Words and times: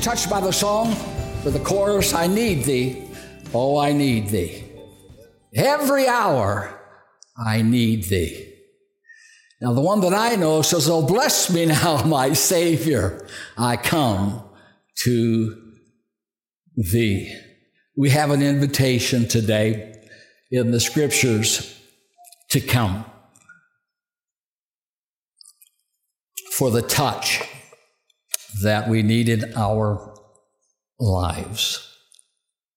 touched 0.00 0.30
by 0.30 0.40
the 0.40 0.52
song 0.52 0.94
for 1.42 1.50
the 1.50 1.58
chorus 1.58 2.14
I 2.14 2.26
need 2.26 2.64
thee. 2.64 3.04
Oh, 3.52 3.76
I 3.76 3.92
need 3.92 4.28
thee. 4.28 4.64
Every 5.54 6.06
hour 6.06 6.80
I 7.36 7.60
need 7.60 8.04
thee. 8.04 8.46
Now, 9.60 9.74
the 9.74 9.82
one 9.82 10.00
that 10.00 10.14
I 10.14 10.36
know 10.36 10.62
says, 10.62 10.88
Oh, 10.88 11.06
bless 11.06 11.50
me 11.50 11.66
now, 11.66 12.02
my 12.06 12.32
Savior. 12.32 13.26
I 13.58 13.76
come 13.76 14.42
to 15.02 15.72
thee. 16.76 17.36
We 17.94 18.08
have 18.10 18.30
an 18.30 18.42
invitation 18.42 19.28
today 19.28 20.02
in 20.50 20.70
the 20.70 20.80
scriptures 20.80 21.78
to 22.50 22.60
come 22.60 23.04
for 26.52 26.70
the 26.70 26.82
touch 26.82 27.42
that 28.62 28.88
we 28.88 29.02
need 29.02 29.28
in 29.28 29.52
our 29.56 30.14
lives. 30.98 31.86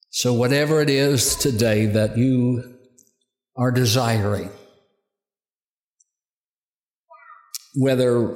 So, 0.10 0.34
whatever 0.34 0.82
it 0.82 0.90
is 0.90 1.36
today 1.36 1.88
that 1.88 2.18
you 2.18 2.78
are 3.56 3.72
desiring, 3.72 4.52
whether 7.76 8.36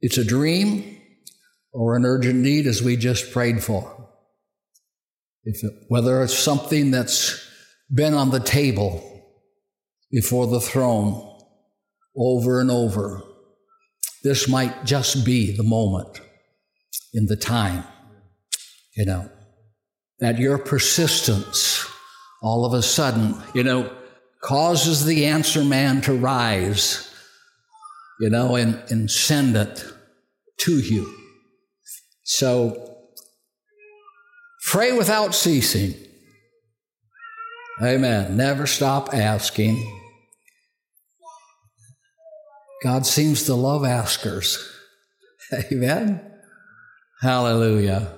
it's 0.00 0.18
a 0.18 0.24
dream 0.24 1.00
or 1.72 1.96
an 1.96 2.04
urgent 2.04 2.36
need, 2.36 2.66
as 2.66 2.82
we 2.82 2.96
just 2.96 3.32
prayed 3.32 3.62
for, 3.62 4.10
if 5.44 5.62
it, 5.64 5.72
whether 5.88 6.22
it's 6.22 6.38
something 6.38 6.90
that's 6.90 7.42
been 7.92 8.14
on 8.14 8.30
the 8.30 8.40
table 8.40 9.02
before 10.10 10.46
the 10.46 10.60
throne 10.60 11.38
over 12.16 12.60
and 12.60 12.70
over, 12.70 13.22
this 14.22 14.48
might 14.48 14.84
just 14.84 15.24
be 15.24 15.56
the 15.56 15.62
moment 15.62 16.20
in 17.14 17.26
the 17.26 17.36
time, 17.36 17.84
you 18.96 19.04
know, 19.04 19.30
that 20.20 20.38
your 20.38 20.58
persistence 20.58 21.86
all 22.42 22.64
of 22.64 22.72
a 22.74 22.82
sudden, 22.82 23.34
you 23.54 23.64
know, 23.64 23.90
causes 24.42 25.04
the 25.04 25.26
answer 25.26 25.64
man 25.64 26.00
to 26.02 26.14
rise, 26.14 27.12
you 28.20 28.30
know, 28.30 28.56
and, 28.56 28.80
and 28.90 29.10
send 29.10 29.56
it 29.56 29.84
to 30.58 30.78
you. 30.78 31.12
So 32.22 32.98
pray 34.68 34.92
without 34.92 35.34
ceasing. 35.34 35.94
Amen. 37.82 38.36
Never 38.36 38.66
stop 38.66 39.12
asking. 39.12 39.92
God 42.82 43.06
seems 43.06 43.44
to 43.44 43.54
love 43.54 43.84
askers. 43.84 44.58
Amen. 45.72 46.35
Hallelujah. 47.20 48.12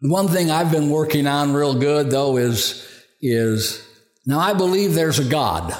The 0.00 0.10
one 0.10 0.28
thing 0.28 0.50
I've 0.50 0.70
been 0.70 0.90
working 0.90 1.26
on 1.26 1.52
real 1.52 1.74
good 1.74 2.10
though 2.10 2.36
is, 2.36 2.86
is 3.20 3.86
now 4.26 4.38
I 4.38 4.54
believe 4.54 4.94
there's 4.94 5.18
a 5.18 5.24
God. 5.24 5.74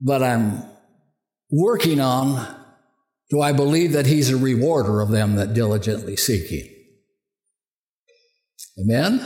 But 0.00 0.22
I'm 0.22 0.62
working 1.50 2.00
on 2.00 2.54
do 3.30 3.40
I 3.40 3.52
believe 3.52 3.92
that 3.92 4.06
He's 4.06 4.30
a 4.30 4.36
rewarder 4.36 5.00
of 5.00 5.08
them 5.10 5.36
that 5.36 5.54
diligently 5.54 6.16
seek 6.16 6.50
Him? 6.50 6.66
Amen? 8.78 9.20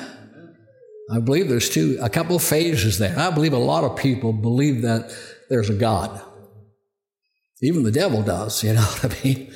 I 1.10 1.20
believe 1.20 1.48
there's 1.48 1.70
two, 1.70 1.98
a 2.00 2.08
couple 2.08 2.38
phases 2.38 2.98
there. 2.98 3.18
I 3.18 3.30
believe 3.30 3.54
a 3.54 3.58
lot 3.58 3.84
of 3.84 3.96
people 3.96 4.32
believe 4.32 4.82
that 4.82 5.10
there's 5.48 5.70
a 5.70 5.74
God. 5.74 6.22
Even 7.62 7.82
the 7.82 7.90
devil 7.90 8.22
does, 8.22 8.62
you 8.62 8.72
know 8.72 8.80
what 9.00 9.04
I 9.04 9.24
mean? 9.24 9.52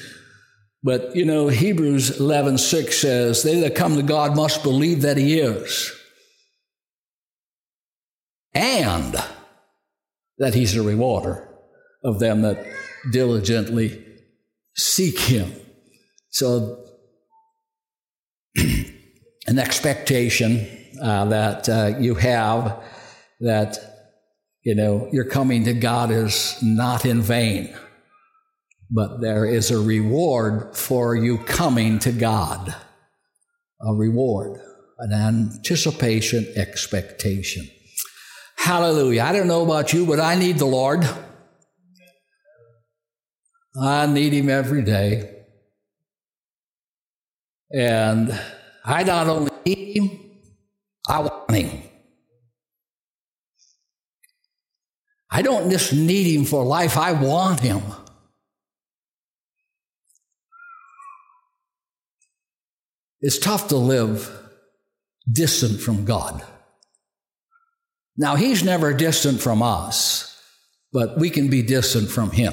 But, 0.82 1.14
you 1.14 1.24
know, 1.24 1.48
Hebrews 1.48 2.18
11, 2.18 2.58
6 2.58 2.98
says, 2.98 3.42
they 3.42 3.60
that 3.60 3.76
come 3.76 3.96
to 3.96 4.02
God 4.02 4.34
must 4.34 4.64
believe 4.64 5.02
that 5.02 5.16
he 5.16 5.38
is. 5.38 5.92
And 8.52 9.14
that 10.38 10.54
he's 10.54 10.76
a 10.76 10.82
rewarder 10.82 11.48
of 12.04 12.18
them 12.18 12.42
that 12.42 12.66
diligently 13.12 14.04
seek 14.76 15.18
him. 15.20 15.52
So, 16.30 16.84
an 18.56 19.58
expectation 19.58 20.66
uh, 21.00 21.26
that 21.26 21.68
uh, 21.68 21.94
you 21.98 22.16
have 22.16 22.82
that, 23.40 23.91
you 24.64 24.74
know, 24.74 25.08
your 25.12 25.24
coming 25.24 25.64
to 25.64 25.74
God 25.74 26.10
is 26.10 26.56
not 26.62 27.04
in 27.04 27.20
vain, 27.20 27.74
but 28.90 29.20
there 29.20 29.44
is 29.44 29.70
a 29.70 29.78
reward 29.78 30.76
for 30.76 31.16
you 31.16 31.38
coming 31.38 31.98
to 32.00 32.12
God. 32.12 32.74
A 33.80 33.94
reward, 33.94 34.60
an 34.98 35.12
anticipation, 35.12 36.46
expectation. 36.54 37.68
Hallelujah. 38.56 39.22
I 39.22 39.32
don't 39.32 39.48
know 39.48 39.64
about 39.64 39.92
you, 39.92 40.06
but 40.06 40.20
I 40.20 40.36
need 40.36 40.58
the 40.58 40.66
Lord. 40.66 41.08
I 43.80 44.06
need 44.06 44.32
Him 44.32 44.48
every 44.48 44.82
day. 44.82 45.44
And 47.72 48.38
I 48.84 49.02
not 49.02 49.26
only 49.26 49.50
need 49.66 49.96
Him, 49.96 50.22
I 51.08 51.20
want 51.20 51.50
him. 51.50 51.82
I 55.34 55.40
don't 55.40 55.70
just 55.70 55.94
need 55.94 56.26
him 56.26 56.44
for 56.44 56.62
life, 56.62 56.98
I 56.98 57.12
want 57.12 57.60
him. 57.60 57.80
It's 63.22 63.38
tough 63.38 63.68
to 63.68 63.76
live 63.76 64.30
distant 65.30 65.80
from 65.80 66.04
God. 66.04 66.44
Now, 68.14 68.34
he's 68.36 68.62
never 68.62 68.92
distant 68.92 69.40
from 69.40 69.62
us, 69.62 70.38
but 70.92 71.18
we 71.18 71.30
can 71.30 71.48
be 71.48 71.62
distant 71.62 72.10
from 72.10 72.32
him. 72.32 72.52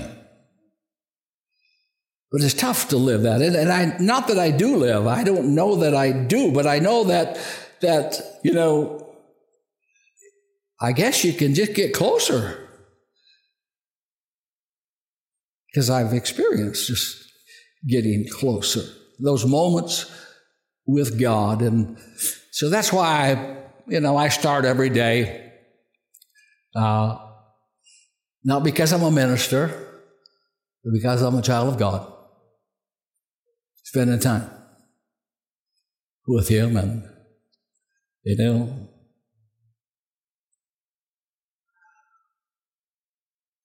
But 2.32 2.42
it's 2.42 2.54
tough 2.54 2.90
to 2.90 2.98
live 2.98 3.24
that. 3.24 3.42
And 3.42 3.70
I, 3.70 3.98
not 4.00 4.28
that 4.28 4.40
I 4.40 4.52
do 4.52 4.78
live, 4.78 5.06
I 5.06 5.26
don't 5.26 5.54
know 5.54 5.76
that 5.78 5.94
I 5.94 6.14
do, 6.14 6.54
but 6.54 6.66
I 6.66 6.80
know 6.80 7.04
that 7.06 7.38
that, 7.82 8.40
you 8.44 8.54
know, 8.54 9.06
I 10.80 10.94
guess 10.94 11.26
you 11.26 11.34
can 11.34 11.56
just 11.56 11.74
get 11.74 11.94
closer. 11.94 12.69
Because 15.72 15.90
I've 15.90 16.14
experienced 16.14 16.88
just 16.88 17.24
getting 17.88 18.26
closer. 18.32 18.84
Those 19.20 19.46
moments 19.46 20.12
with 20.86 21.20
God. 21.20 21.62
And 21.62 21.98
so 22.52 22.70
that's 22.70 22.92
why 22.92 23.32
I, 23.32 23.58
you 23.88 24.00
know, 24.00 24.18
I 24.18 24.30
start 24.30 24.66
every 24.66 24.90
day. 24.90 25.52
Uh, 26.76 27.18
not 28.44 28.64
because 28.64 28.94
I'm 28.94 29.04
a 29.04 29.12
minister, 29.12 29.68
but 30.84 30.94
because 30.94 31.22
I'm 31.22 31.36
a 31.36 31.42
child 31.42 31.70
of 31.70 31.78
God. 31.78 32.12
Spending 33.84 34.20
time 34.20 34.50
with 36.28 36.48
Him 36.48 36.78
and 36.78 37.04
you 38.24 38.36
know? 38.38 38.90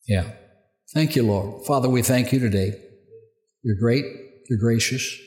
Yeah. 0.06 0.30
Thank 0.94 1.16
you, 1.16 1.24
Lord. 1.24 1.66
Father, 1.66 1.88
we 1.88 2.02
thank 2.02 2.32
you 2.32 2.38
today. 2.38 2.72
You're 3.64 3.80
great, 3.80 4.04
you're 4.48 4.60
gracious, 4.60 5.18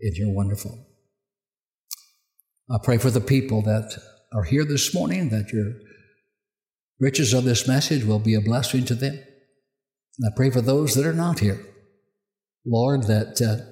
and 0.00 0.14
you're 0.16 0.32
wonderful. 0.32 0.86
I 2.70 2.76
pray 2.82 2.98
for 2.98 3.10
the 3.10 3.20
people 3.20 3.62
that 3.62 3.98
are 4.32 4.44
here 4.44 4.64
this 4.64 4.94
morning 4.94 5.30
that 5.30 5.52
your 5.52 5.72
riches 7.00 7.32
of 7.32 7.42
this 7.42 7.66
message 7.66 8.04
will 8.04 8.20
be 8.20 8.34
a 8.34 8.40
blessing 8.40 8.84
to 8.84 8.94
them. 8.94 9.14
And 9.14 10.32
I 10.32 10.36
pray 10.36 10.50
for 10.50 10.60
those 10.60 10.94
that 10.94 11.04
are 11.04 11.12
not 11.12 11.40
here. 11.40 11.58
Lord, 12.64 13.04
that 13.04 13.42
uh, 13.42 13.64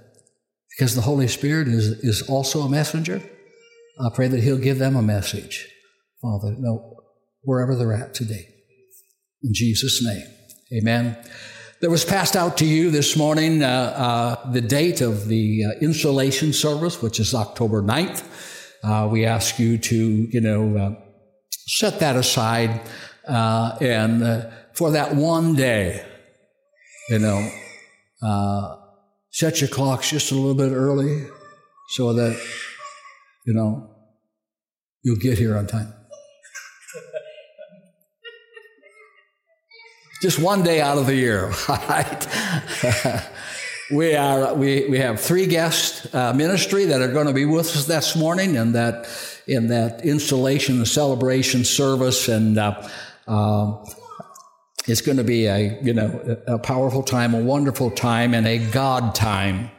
because 0.70 0.96
the 0.96 1.02
Holy 1.02 1.28
Spirit 1.28 1.68
is, 1.68 1.86
is 2.02 2.28
also 2.28 2.62
a 2.62 2.68
messenger, 2.68 3.22
I 4.00 4.08
pray 4.12 4.26
that 4.26 4.42
He'll 4.42 4.58
give 4.58 4.78
them 4.78 4.96
a 4.96 5.02
message, 5.02 5.68
Father, 6.20 6.56
no, 6.58 6.96
wherever 7.42 7.76
they're 7.76 7.92
at 7.92 8.14
today. 8.14 8.48
In 9.42 9.52
Jesus' 9.52 10.04
name, 10.04 10.26
amen. 10.74 11.16
There 11.80 11.90
was 11.90 12.04
passed 12.04 12.36
out 12.36 12.56
to 12.58 12.66
you 12.66 12.90
this 12.90 13.16
morning 13.16 13.62
uh, 13.62 13.68
uh, 13.68 14.50
the 14.50 14.60
date 14.60 15.00
of 15.00 15.28
the 15.28 15.64
uh, 15.64 15.70
installation 15.80 16.52
service, 16.52 17.02
which 17.02 17.20
is 17.20 17.34
October 17.34 17.82
9th. 17.82 18.24
Uh, 18.82 19.08
we 19.10 19.24
ask 19.24 19.58
you 19.58 19.78
to, 19.78 19.96
you 19.96 20.40
know, 20.40 20.76
uh, 20.76 20.94
set 21.50 22.00
that 22.00 22.16
aside 22.16 22.80
uh, 23.26 23.76
and 23.80 24.50
for 24.74 24.90
that 24.90 25.14
one 25.14 25.54
day, 25.54 26.04
you 27.08 27.18
know, 27.18 28.80
set 29.30 29.60
your 29.60 29.68
clocks 29.68 30.10
just 30.10 30.32
a 30.32 30.34
little 30.34 30.54
bit 30.54 30.72
early 30.72 31.26
so 31.90 32.12
that 32.12 32.38
you 33.44 33.52
know, 33.52 33.90
you'll 35.02 35.16
get 35.16 35.38
here 35.38 35.56
on 35.56 35.66
time. 35.66 35.92
Just 40.24 40.38
one 40.38 40.62
day 40.62 40.80
out 40.80 40.96
of 40.96 41.04
the 41.04 41.14
year, 41.14 41.52
right? 41.68 42.26
we 43.90 44.14
are 44.14 44.54
we, 44.54 44.88
we 44.88 44.96
have 44.96 45.20
three 45.20 45.46
guest 45.46 46.14
uh, 46.14 46.32
ministry 46.32 46.86
that 46.86 47.02
are 47.02 47.12
going 47.12 47.26
to 47.26 47.34
be 47.34 47.44
with 47.44 47.66
us 47.76 47.84
this 47.84 48.16
morning 48.16 48.54
in 48.54 48.72
that 48.72 49.06
in 49.46 49.66
that 49.66 50.02
installation 50.02 50.76
and 50.76 50.88
celebration 50.88 51.62
service, 51.62 52.26
and 52.28 52.56
uh, 52.56 52.88
uh, 53.28 53.84
it's 54.88 55.02
going 55.02 55.18
to 55.18 55.24
be 55.24 55.44
a 55.44 55.78
you 55.82 55.92
know 55.92 56.38
a 56.46 56.58
powerful 56.58 57.02
time, 57.02 57.34
a 57.34 57.40
wonderful 57.40 57.90
time, 57.90 58.32
and 58.32 58.46
a 58.46 58.56
God 58.70 59.14
time. 59.14 59.70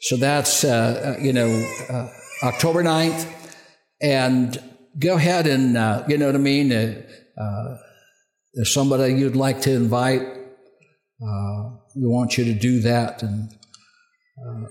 So 0.00 0.16
that's 0.16 0.64
uh, 0.64 1.14
uh, 1.16 1.22
you 1.22 1.32
know 1.32 1.48
uh, 1.88 2.08
October 2.42 2.82
9th, 2.82 3.32
and 4.02 4.60
go 4.98 5.14
ahead 5.14 5.46
and 5.46 5.74
you 6.10 6.18
know 6.18 6.26
what 6.26 6.34
I 6.34 6.38
mean. 6.38 7.04
There's 8.56 8.72
somebody 8.72 9.12
you'd 9.12 9.36
like 9.36 9.60
to 9.60 9.70
invite. 9.70 10.22
Uh, 10.22 11.70
we 11.94 12.06
want 12.06 12.38
you 12.38 12.44
to 12.46 12.54
do 12.54 12.80
that, 12.80 13.22
and 13.22 13.50
uh, 13.52 14.66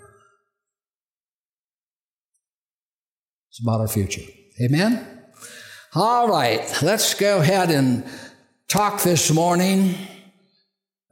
it's 3.48 3.62
about 3.62 3.82
our 3.82 3.88
future. 3.88 4.24
Amen? 4.60 5.08
All 5.94 6.28
right, 6.28 6.68
let's 6.82 7.14
go 7.14 7.38
ahead 7.38 7.70
and 7.70 8.04
talk 8.68 9.04
this 9.04 9.32
morning 9.32 9.96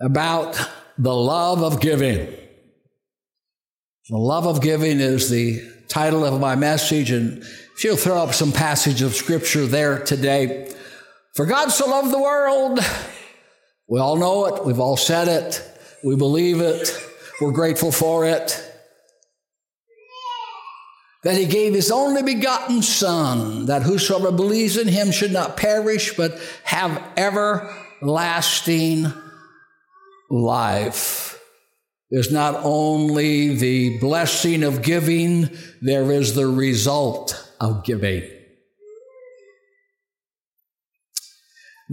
about 0.01 0.59
the 0.97 1.13
love 1.13 1.61
of 1.61 1.79
giving. 1.79 2.25
The 4.09 4.17
love 4.17 4.47
of 4.47 4.61
giving 4.61 4.99
is 4.99 5.29
the 5.29 5.61
title 5.89 6.25
of 6.25 6.41
my 6.41 6.55
message, 6.55 7.11
and 7.11 7.43
if 7.75 7.83
you'll 7.83 7.97
throw 7.97 8.17
up 8.17 8.33
some 8.33 8.51
passage 8.51 9.03
of 9.03 9.13
scripture 9.13 9.67
there 9.67 9.99
today. 9.99 10.73
For 11.35 11.45
God 11.47 11.69
so 11.69 11.89
loved 11.89 12.11
the 12.11 12.21
world, 12.21 12.79
we 13.87 13.99
all 13.99 14.17
know 14.17 14.45
it, 14.45 14.65
we've 14.65 14.79
all 14.79 14.97
said 14.97 15.27
it, 15.27 15.61
we 16.03 16.15
believe 16.15 16.61
it, 16.61 16.95
we're 17.41 17.51
grateful 17.51 17.91
for 17.91 18.23
it. 18.25 18.69
That 21.23 21.35
he 21.35 21.47
gave 21.47 21.73
his 21.73 21.89
only 21.89 22.21
begotten 22.21 22.83
Son, 22.83 23.65
that 23.65 23.81
whosoever 23.81 24.31
believes 24.31 24.77
in 24.77 24.87
him 24.87 25.11
should 25.11 25.31
not 25.31 25.57
perish, 25.57 26.15
but 26.15 26.39
have 26.65 27.01
everlasting 27.17 29.11
life. 30.29 31.39
There's 32.11 32.31
not 32.31 32.59
only 32.63 33.55
the 33.55 33.97
blessing 33.97 34.63
of 34.63 34.83
giving, 34.83 35.49
there 35.81 36.11
is 36.11 36.35
the 36.35 36.45
result 36.45 37.51
of 37.59 37.83
giving. 37.83 38.29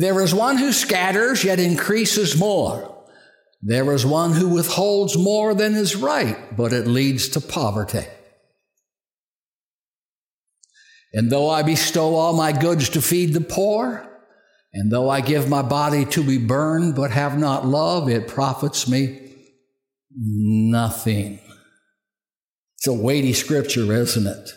There 0.00 0.23
is 0.23 0.35
one 0.35 0.56
who 0.56 0.73
scatters, 0.73 1.44
yet 1.44 1.61
increases 1.61 2.35
more. 2.35 3.05
There 3.61 3.93
is 3.93 4.06
one 4.06 4.32
who 4.32 4.49
withholds 4.49 5.14
more 5.14 5.52
than 5.52 5.75
is 5.75 5.94
right, 5.94 6.56
but 6.56 6.73
it 6.73 6.87
leads 6.87 7.29
to 7.31 7.41
poverty. 7.43 8.06
And 11.12 11.31
though 11.31 11.50
I 11.50 11.62
bestow 11.62 12.14
all 12.14 12.32
my 12.32 12.50
goods 12.50 12.88
to 12.91 13.02
feed 13.02 13.35
the 13.35 13.43
poor, 13.43 14.08
and 14.73 14.91
though 14.91 15.11
I 15.11 15.20
give 15.20 15.50
my 15.50 15.61
body 15.61 16.06
to 16.06 16.25
be 16.25 16.38
burned, 16.38 16.94
but 16.94 17.11
have 17.11 17.38
not 17.38 17.67
love, 17.67 18.08
it 18.08 18.26
profits 18.26 18.88
me 18.88 19.35
nothing. 20.17 21.41
It's 22.79 22.87
a 22.87 22.94
weighty 22.94 23.35
scripture, 23.35 23.93
isn't 23.93 24.26
it? 24.26 24.50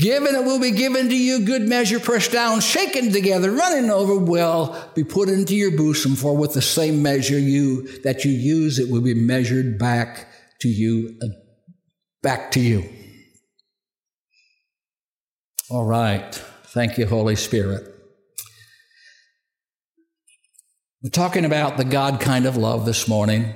Given 0.00 0.34
it 0.34 0.44
will 0.44 0.58
be 0.58 0.70
given 0.70 1.10
to 1.10 1.16
you, 1.16 1.44
good 1.44 1.68
measure, 1.68 2.00
pressed 2.00 2.32
down, 2.32 2.60
shaken 2.60 3.12
together, 3.12 3.50
running 3.50 3.90
over, 3.90 4.16
will 4.16 4.74
be 4.94 5.04
put 5.04 5.28
into 5.28 5.54
your 5.54 5.76
bosom. 5.76 6.16
For 6.16 6.34
with 6.34 6.54
the 6.54 6.62
same 6.62 7.02
measure 7.02 7.38
you 7.38 8.00
that 8.02 8.24
you 8.24 8.32
use, 8.32 8.78
it 8.78 8.90
will 8.90 9.02
be 9.02 9.12
measured 9.12 9.78
back 9.78 10.28
to 10.60 10.68
you, 10.68 11.18
uh, 11.22 11.26
back 12.22 12.50
to 12.52 12.60
you. 12.60 12.88
All 15.68 15.84
right. 15.84 16.34
Thank 16.68 16.96
you, 16.96 17.06
Holy 17.06 17.36
Spirit. 17.36 17.94
We're 21.02 21.10
talking 21.10 21.44
about 21.44 21.76
the 21.76 21.84
God 21.84 22.20
kind 22.20 22.46
of 22.46 22.56
love 22.56 22.86
this 22.86 23.06
morning. 23.06 23.54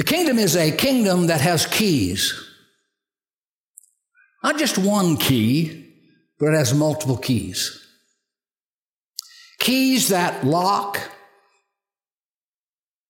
The 0.00 0.06
kingdom 0.06 0.38
is 0.38 0.56
a 0.56 0.72
kingdom 0.72 1.26
that 1.26 1.42
has 1.42 1.66
keys. 1.66 2.32
Not 4.42 4.58
just 4.58 4.78
one 4.78 5.18
key, 5.18 5.92
but 6.38 6.54
it 6.54 6.56
has 6.56 6.72
multiple 6.72 7.18
keys. 7.18 7.86
Keys 9.58 10.08
that 10.08 10.42
lock, 10.42 10.98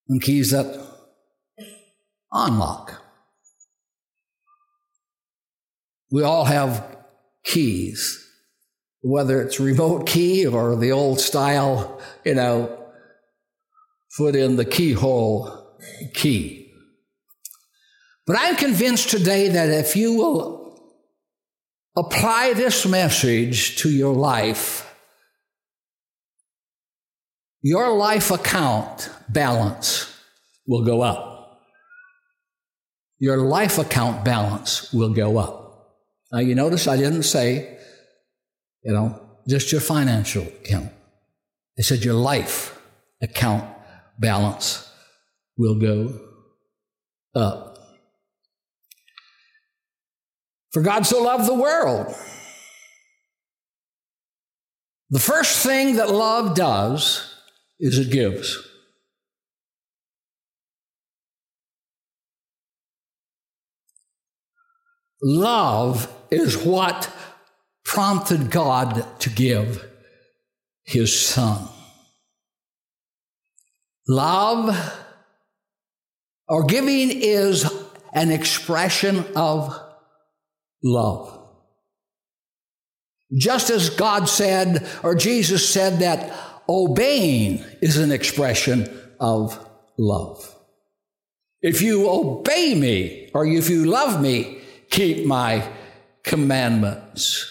and 0.08 0.20
keys 0.20 0.50
that 0.50 0.84
unlock. 2.32 3.00
We 6.10 6.25
all 6.25 6.44
have 6.44 6.96
keys, 7.44 8.19
whether 9.00 9.40
it's 9.40 9.60
remote 9.60 10.08
key 10.08 10.44
or 10.44 10.75
the 10.75 10.90
old 10.90 11.20
style, 11.20 12.00
you 12.25 12.34
know, 12.34 12.84
foot 14.16 14.34
in 14.34 14.56
the 14.56 14.64
keyhole 14.64 15.78
key. 16.14 16.59
But 18.30 18.38
I'm 18.38 18.54
convinced 18.54 19.10
today 19.10 19.48
that 19.48 19.70
if 19.70 19.96
you 19.96 20.14
will 20.14 20.80
apply 21.96 22.52
this 22.52 22.86
message 22.86 23.78
to 23.78 23.90
your 23.90 24.14
life, 24.14 24.88
your 27.60 27.90
life 27.90 28.30
account 28.30 29.10
balance 29.28 30.16
will 30.64 30.84
go 30.84 31.00
up. 31.00 31.60
Your 33.18 33.38
life 33.38 33.78
account 33.78 34.25
balance 34.25 34.92
will 34.92 35.12
go 35.12 35.37
up. 35.37 35.96
Now, 36.30 36.38
you 36.38 36.54
notice 36.54 36.87
I 36.87 36.99
didn't 36.99 37.25
say, 37.25 37.78
you 38.84 38.92
know, 38.92 39.20
just 39.49 39.72
your 39.72 39.80
financial 39.80 40.44
account. 40.44 40.92
I 41.76 41.82
said 41.82 42.04
your 42.04 42.14
life 42.14 42.80
account 43.20 43.68
balance 44.20 44.88
will 45.58 45.80
go 45.80 46.14
up. 47.34 47.69
For 50.72 50.82
God 50.82 51.06
so 51.06 51.22
loved 51.22 51.48
the 51.48 51.54
world. 51.54 52.14
The 55.10 55.18
first 55.18 55.64
thing 55.66 55.96
that 55.96 56.10
love 56.10 56.54
does 56.54 57.34
is 57.80 57.98
it 57.98 58.12
gives. 58.12 58.56
Love 65.22 66.10
is 66.30 66.56
what 66.56 67.12
prompted 67.84 68.50
God 68.50 69.04
to 69.20 69.30
give 69.30 69.84
his 70.84 71.18
son. 71.18 71.68
Love 74.08 74.96
or 76.48 76.64
giving 76.64 77.10
is 77.10 77.70
an 78.12 78.30
expression 78.30 79.24
of 79.36 79.89
love. 80.82 81.37
Just 83.37 83.70
as 83.70 83.90
God 83.90 84.28
said, 84.28 84.87
or 85.02 85.14
Jesus 85.14 85.68
said, 85.68 86.00
that 86.00 86.32
Obeying 86.70 87.64
is 87.82 87.96
an 87.96 88.12
expression 88.12 88.88
of 89.18 89.58
love. 89.99 90.54
If 91.62 91.82
you 91.82 92.08
obey 92.08 92.76
me, 92.76 93.28
or 93.34 93.44
if 93.44 93.68
you 93.68 93.87
love 93.87 94.22
me, 94.22 94.60
keep 94.88 95.26
my 95.26 95.68
commandments. 96.22 97.44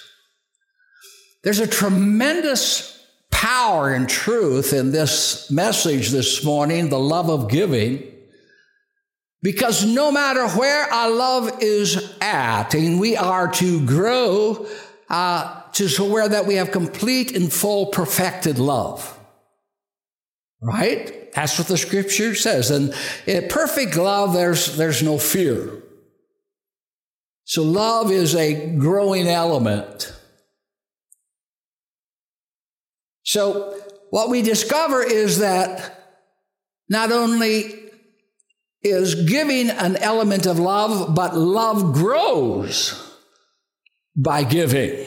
There's 1.44 1.60
a 1.60 1.68
tremendous 1.68 3.06
power 3.30 3.94
and 3.94 4.08
truth 4.08 4.72
in 4.72 4.94
this 4.94 5.52
message 5.52 6.12
this 6.12 6.42
morning, 6.44 6.88
the 6.88 6.98
love 6.98 7.30
of 7.30 7.50
giving, 7.50 8.04
because 9.42 9.86
no 9.86 10.12
matter 10.12 10.48
where 10.50 10.84
our 10.92 11.12
love 11.12 11.62
is 11.62 12.14
at, 12.22 12.74
and 12.74 13.00
we 13.00 13.16
are 13.16 13.50
to 13.54 13.86
grow 13.86 14.68
uh, 15.10 15.62
to 15.74 16.04
where 16.04 16.28
that 16.28 16.46
we 16.46 16.56
have 16.56 16.72
complete 16.72 17.36
and 17.36 17.52
full 17.52 17.88
perfected 17.88 18.60
love. 18.60 19.18
Right? 20.62 21.32
That's 21.34 21.58
what 21.58 21.68
the 21.68 21.78
scripture 21.78 22.36
says. 22.36 22.70
And 22.70 22.94
in 23.26 23.48
perfect 23.48 23.96
love, 23.96 24.34
there's, 24.34 24.76
there's 24.76 25.02
no 25.02 25.18
fear. 25.18 25.84
So 27.46 27.64
love 27.64 28.12
is 28.12 28.36
a 28.36 28.76
growing 28.76 29.28
element. 29.28 30.14
So 33.24 33.80
what 34.10 34.30
we 34.30 34.42
discover 34.42 35.02
is 35.02 35.40
that 35.40 36.20
not 36.90 37.12
only 37.12 37.89
is 38.82 39.28
giving 39.28 39.70
an 39.70 39.98
element 39.98 40.46
of 40.46 40.60
love, 40.60 41.14
but 41.14 41.36
love 41.36 41.94
grows 41.94 43.18
by 44.16 44.44
giving. 44.44 45.06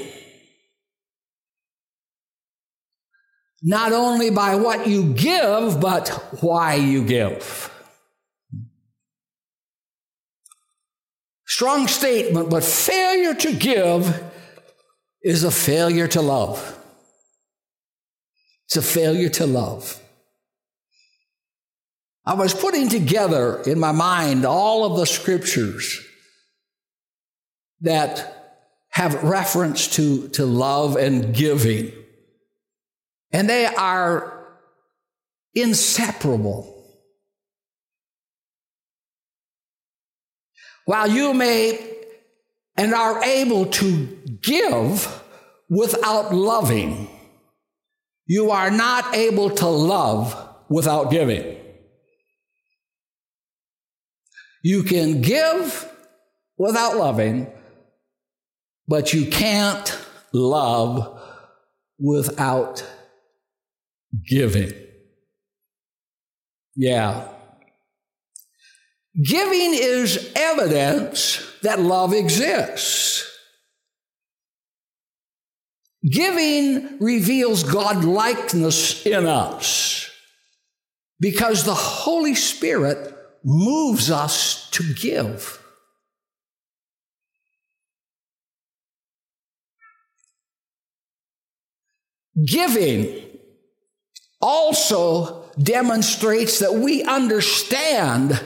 Not 3.62 3.92
only 3.92 4.30
by 4.30 4.56
what 4.56 4.88
you 4.88 5.14
give, 5.14 5.80
but 5.80 6.08
why 6.40 6.74
you 6.74 7.04
give. 7.04 7.70
Strong 11.46 11.86
statement, 11.86 12.50
but 12.50 12.64
failure 12.64 13.34
to 13.34 13.52
give 13.54 14.22
is 15.22 15.44
a 15.44 15.50
failure 15.50 16.08
to 16.08 16.20
love. 16.20 16.78
It's 18.66 18.76
a 18.76 18.82
failure 18.82 19.28
to 19.28 19.46
love. 19.46 20.01
I 22.24 22.34
was 22.34 22.54
putting 22.54 22.88
together 22.88 23.60
in 23.62 23.80
my 23.80 23.92
mind 23.92 24.44
all 24.44 24.84
of 24.84 24.96
the 24.96 25.06
scriptures 25.06 26.00
that 27.80 28.60
have 28.90 29.24
reference 29.24 29.88
to, 29.88 30.28
to 30.28 30.46
love 30.46 30.96
and 30.96 31.34
giving. 31.34 31.92
And 33.32 33.48
they 33.48 33.66
are 33.66 34.46
inseparable. 35.54 36.68
While 40.84 41.08
you 41.08 41.34
may 41.34 41.78
and 42.76 42.94
are 42.94 43.22
able 43.24 43.66
to 43.66 44.06
give 44.42 45.22
without 45.68 46.34
loving, 46.34 47.08
you 48.26 48.50
are 48.50 48.70
not 48.70 49.14
able 49.14 49.50
to 49.50 49.66
love 49.66 50.36
without 50.68 51.10
giving. 51.10 51.61
You 54.62 54.84
can 54.84 55.20
give 55.20 55.88
without 56.56 56.96
loving, 56.96 57.52
but 58.86 59.12
you 59.12 59.26
can't 59.26 59.98
love 60.32 61.20
without 61.98 62.84
giving. 64.24 64.72
Yeah. 66.76 67.28
Giving 69.20 69.74
is 69.74 70.32
evidence 70.34 71.44
that 71.62 71.80
love 71.80 72.14
exists. 72.14 73.28
Giving 76.08 76.98
reveals 76.98 77.62
God 77.62 78.04
likeness 78.04 79.04
in 79.06 79.26
us 79.26 80.10
because 81.20 81.64
the 81.64 81.74
Holy 81.74 82.34
Spirit 82.34 83.11
moves 83.44 84.10
us 84.10 84.70
to 84.70 84.94
give. 84.94 85.58
Giving 92.44 93.22
also 94.40 95.44
demonstrates 95.62 96.58
that 96.60 96.74
we 96.74 97.02
understand 97.04 98.42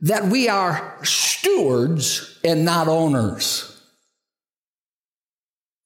that 0.00 0.24
we 0.24 0.48
are 0.48 0.98
stewards 1.04 2.38
and 2.44 2.64
not 2.64 2.88
owners. 2.88 3.80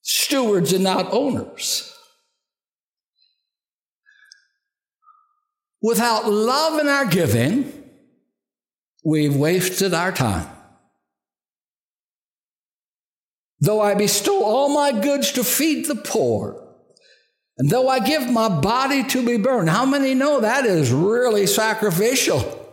Stewards 0.03 0.73
and 0.73 0.85
not 0.85 1.13
owners. 1.13 1.93
Without 5.83 6.29
love 6.29 6.81
in 6.81 6.89
our 6.89 7.05
giving, 7.05 7.86
we've 9.07 9.37
wasted 9.37 9.95
our 9.95 10.11
time. 10.11 10.49
Though 13.61 13.81
I 13.81 13.95
bestow 13.95 14.43
all 14.43 14.69
my 14.69 14.91
goods 15.01 15.33
to 15.33 15.45
feed 15.45 15.87
the 15.87 15.95
poor, 15.95 16.61
and 17.57 17.71
though 17.71 17.89
I 17.89 18.01
give 18.01 18.29
my 18.29 18.49
body 18.49 19.05
to 19.05 19.25
be 19.25 19.37
burned, 19.39 19.71
how 19.71 19.87
many 19.87 20.13
know 20.15 20.41
that 20.41 20.67
is 20.67 20.93
really 20.93 21.47
sacrificial? 21.47 22.65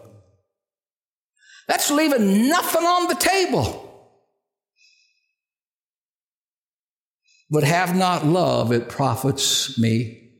That's 1.68 1.92
leaving 1.92 2.50
nothing 2.50 2.84
on 2.84 3.08
the 3.08 3.16
table. 3.16 3.80
But 7.52 7.63
have 7.63 7.96
not 7.96 8.25
love, 8.25 8.72
it 8.72 8.90
profits 8.90 9.78
me 9.78 10.32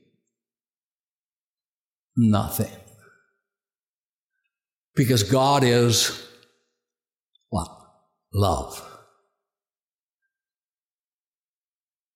nothing. 2.18 2.83
Because 4.96 5.24
God 5.24 5.64
is 5.64 6.28
what? 7.50 7.68
Love. 8.34 8.90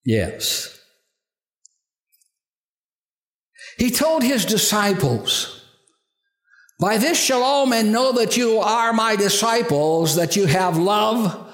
Yes. 0.06 0.80
He 3.78 3.92
told 3.92 4.24
his 4.24 4.46
disciples, 4.46 5.64
By 6.80 6.98
this 6.98 7.20
shall 7.20 7.44
all 7.44 7.66
men 7.66 7.92
know 7.92 8.12
that 8.14 8.38
you 8.38 8.60
are 8.60 8.94
my 8.94 9.16
disciples, 9.16 10.16
that 10.16 10.36
you 10.36 10.46
have 10.46 10.78
love 10.78 11.52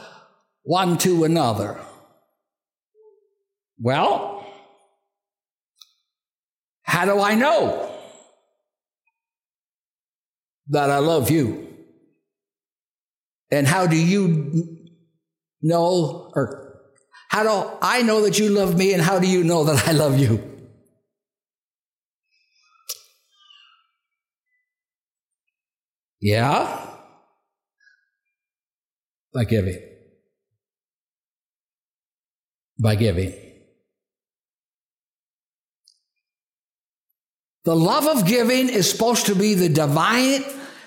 one 0.63 0.98
to 1.00 1.24
another. 1.24 1.80
Well, 3.80 4.46
how 6.84 7.06
do 7.06 7.20
I 7.20 7.36
know 7.36 7.92
that 10.67 10.89
I 10.89 11.00
love 11.00 11.29
you? 11.29 11.67
And 13.51 13.67
how 13.67 13.86
do 13.86 13.96
you 13.96 14.79
know, 15.62 16.32
or 16.36 16.82
how 17.29 17.43
do 17.43 17.77
I 17.82 18.01
know 18.01 18.22
that 18.22 18.39
you 18.39 18.50
love 18.50 18.77
me, 18.77 18.93
and 18.93 19.01
how 19.01 19.20
do 19.20 19.27
you 19.27 19.43
know 19.43 19.63
that 19.65 19.88
I 19.88 19.91
love 19.91 20.17
you? 20.17 20.41
Yeah? 26.22 26.88
By 29.34 29.43
giving. 29.43 29.79
By 32.79 32.96
giving. 32.96 33.52
The 37.65 37.75
love 37.75 38.08
of 38.08 38.27
giving 38.27 38.70
is 38.70 38.89
supposed 38.89 39.27
to 39.27 39.36
be 39.36 39.53
the 39.53 39.70
divine, 39.70 40.43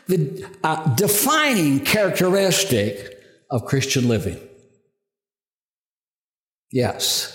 the 0.08 0.46
uh, 0.62 0.94
defining 0.94 1.80
characteristic 1.80 3.22
of 3.50 3.64
Christian 3.64 4.08
living. 4.08 4.38
Yes. 6.70 7.32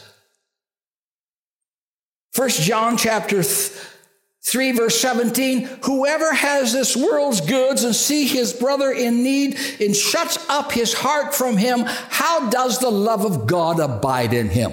First 2.33 2.62
John 2.62 2.98
chapter 2.98 3.41
3 3.43 4.71
verse 4.74 5.00
17, 5.00 5.67
whoever 5.83 6.33
has 6.33 6.71
this 6.74 6.95
world's 6.95 7.41
goods 7.41 7.83
and 7.83 7.95
see 7.95 8.27
his 8.27 8.53
brother 8.53 8.91
in 8.91 9.24
need 9.24 9.57
and 9.79 9.95
shuts 9.95 10.38
up 10.50 10.71
his 10.71 10.93
heart 10.93 11.33
from 11.33 11.57
him, 11.57 11.83
how 11.86 12.50
does 12.50 12.79
the 12.79 12.91
love 12.91 13.25
of 13.25 13.48
God 13.48 13.79
abide 13.79 14.33
in 14.33 14.50
him? 14.50 14.71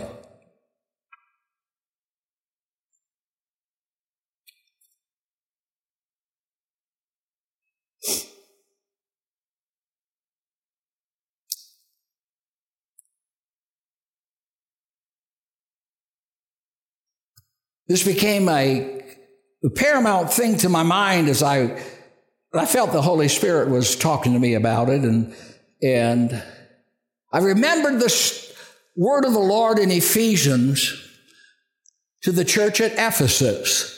This 17.88 18.04
became 18.04 18.48
a 18.48 19.02
paramount 19.74 20.32
thing 20.32 20.56
to 20.58 20.68
my 20.68 20.82
mind 20.82 21.28
as 21.28 21.42
I 21.42 21.82
I 22.54 22.64
felt 22.64 22.92
the 22.92 23.02
Holy 23.02 23.28
Spirit 23.28 23.68
was 23.68 23.94
talking 23.96 24.32
to 24.32 24.38
me 24.38 24.54
about 24.54 24.88
it, 24.88 25.02
and 25.02 25.34
and 25.82 26.42
I 27.32 27.38
remembered 27.38 28.00
this 28.00 28.54
word 28.96 29.24
of 29.24 29.32
the 29.32 29.38
Lord 29.38 29.78
in 29.78 29.90
Ephesians 29.90 30.94
to 32.22 32.32
the 32.32 32.44
church 32.44 32.80
at 32.80 32.92
Ephesus. 32.92 33.94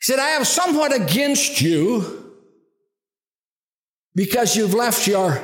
He 0.00 0.12
said, 0.12 0.18
I 0.18 0.30
have 0.30 0.46
somewhat 0.48 0.92
against 0.92 1.60
you 1.60 2.34
because 4.14 4.56
you've 4.56 4.74
left 4.74 5.06
your 5.06 5.40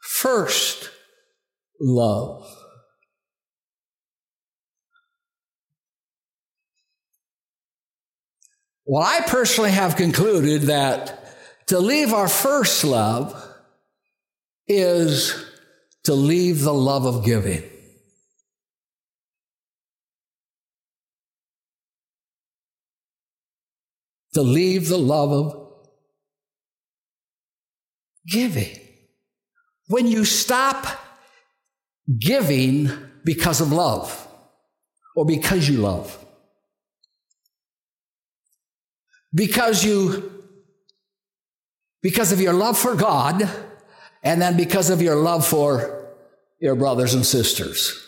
first 0.00 0.90
love. 1.80 2.59
Well, 8.90 9.04
I 9.04 9.20
personally 9.20 9.70
have 9.70 9.94
concluded 9.94 10.62
that 10.62 11.24
to 11.68 11.78
leave 11.78 12.12
our 12.12 12.26
first 12.26 12.82
love 12.82 13.40
is 14.66 15.32
to 16.02 16.14
leave 16.14 16.62
the 16.62 16.74
love 16.74 17.06
of 17.06 17.24
giving. 17.24 17.62
to 24.34 24.42
leave 24.42 24.88
the 24.88 24.98
love 24.98 25.32
of 25.32 25.72
giving. 28.28 28.78
When 29.88 30.06
you 30.06 30.24
stop 30.24 30.86
giving 32.18 32.90
because 33.24 33.60
of 33.60 33.72
love 33.72 34.28
or 35.16 35.24
because 35.24 35.68
you 35.68 35.78
love, 35.78 36.16
because 39.32 39.84
you 39.84 40.44
because 42.02 42.32
of 42.32 42.40
your 42.40 42.52
love 42.52 42.78
for 42.78 42.94
God 42.94 43.48
and 44.22 44.40
then 44.40 44.56
because 44.56 44.90
of 44.90 45.02
your 45.02 45.16
love 45.16 45.46
for 45.46 46.08
your 46.58 46.74
brothers 46.74 47.14
and 47.14 47.24
sisters. 47.24 48.06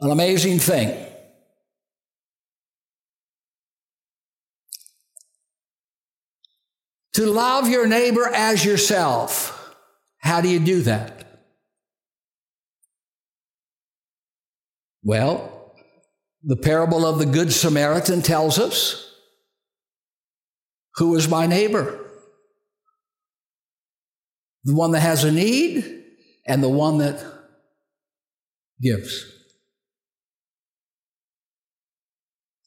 An 0.00 0.10
amazing 0.10 0.58
thing. 0.58 1.06
To 7.14 7.26
love 7.26 7.68
your 7.68 7.86
neighbor 7.86 8.26
as 8.26 8.64
yourself. 8.64 9.74
How 10.18 10.40
do 10.40 10.48
you 10.48 10.58
do 10.58 10.82
that? 10.82 11.29
Well, 15.02 15.74
the 16.42 16.56
parable 16.56 17.06
of 17.06 17.18
the 17.18 17.26
Good 17.26 17.52
Samaritan 17.52 18.22
tells 18.22 18.58
us 18.58 19.06
who 20.96 21.16
is 21.16 21.28
my 21.28 21.46
neighbor? 21.46 21.98
The 24.64 24.74
one 24.74 24.92
that 24.92 25.00
has 25.00 25.24
a 25.24 25.32
need 25.32 26.04
and 26.46 26.62
the 26.62 26.68
one 26.68 26.98
that 26.98 27.24
gives. 28.80 29.24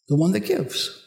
The 0.07 0.15
one 0.15 0.31
that 0.31 0.41
gives. 0.41 0.99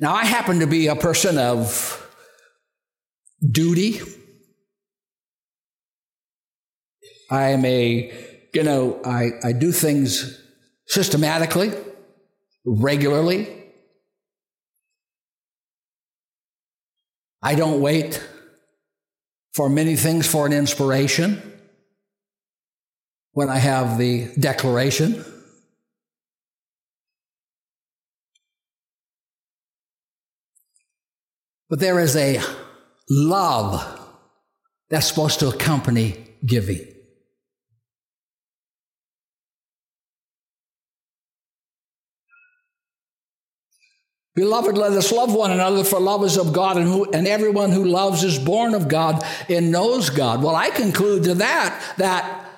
Now, 0.00 0.14
I 0.14 0.24
happen 0.24 0.60
to 0.60 0.66
be 0.66 0.86
a 0.86 0.94
person 0.94 1.38
of 1.38 2.07
duty. 3.40 4.00
I 7.30 7.48
am 7.50 7.64
a, 7.64 8.12
you 8.54 8.62
know, 8.62 9.00
I, 9.04 9.32
I 9.44 9.52
do 9.52 9.70
things 9.72 10.40
systematically, 10.86 11.72
regularly. 12.64 13.54
I 17.42 17.54
don't 17.54 17.80
wait 17.80 18.26
for 19.54 19.68
many 19.68 19.94
things 19.96 20.26
for 20.26 20.46
an 20.46 20.52
inspiration 20.52 21.42
when 23.32 23.48
I 23.48 23.58
have 23.58 23.98
the 23.98 24.32
declaration. 24.38 25.24
But 31.68 31.80
there 31.80 32.00
is 32.00 32.16
a 32.16 32.40
love 33.10 34.00
that's 34.90 35.06
supposed 35.06 35.40
to 35.40 35.48
accompany 35.48 36.16
giving. 36.44 36.86
Beloved, 44.34 44.78
let 44.78 44.92
us 44.92 45.10
love 45.10 45.34
one 45.34 45.50
another, 45.50 45.82
for 45.82 45.98
love 45.98 46.22
is 46.22 46.36
of 46.36 46.52
God, 46.52 46.76
and, 46.76 46.86
who, 46.86 47.10
and 47.10 47.26
everyone 47.26 47.72
who 47.72 47.84
loves 47.84 48.22
is 48.22 48.38
born 48.38 48.72
of 48.72 48.86
God 48.86 49.24
and 49.48 49.72
knows 49.72 50.10
God. 50.10 50.44
Well, 50.44 50.54
I 50.54 50.70
conclude 50.70 51.24
to 51.24 51.34
that 51.34 51.94
that 51.98 52.48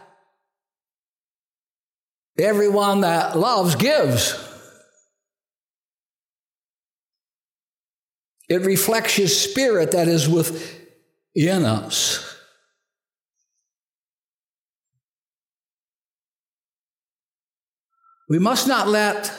everyone 2.38 3.00
that 3.00 3.38
loves 3.38 3.76
gives. 3.76 4.49
It 8.50 8.62
reflects 8.62 9.14
His 9.14 9.40
Spirit 9.40 9.92
that 9.92 10.08
is 10.08 10.28
within 10.28 11.64
us. 11.64 12.26
We 18.28 18.40
must 18.40 18.66
not 18.66 18.88
let 18.88 19.32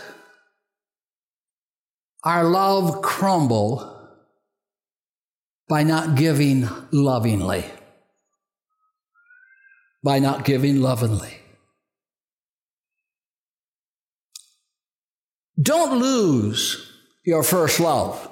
our 2.24 2.46
love 2.46 3.02
crumble 3.02 3.88
by 5.68 5.84
not 5.84 6.16
giving 6.16 6.70
lovingly. 6.92 7.66
By 10.04 10.20
not 10.20 10.46
giving 10.46 10.82
lovingly. 10.82 11.38
Don't 15.62 16.00
lose 16.00 16.90
your 17.26 17.44
first 17.44 17.82
love 17.82 18.31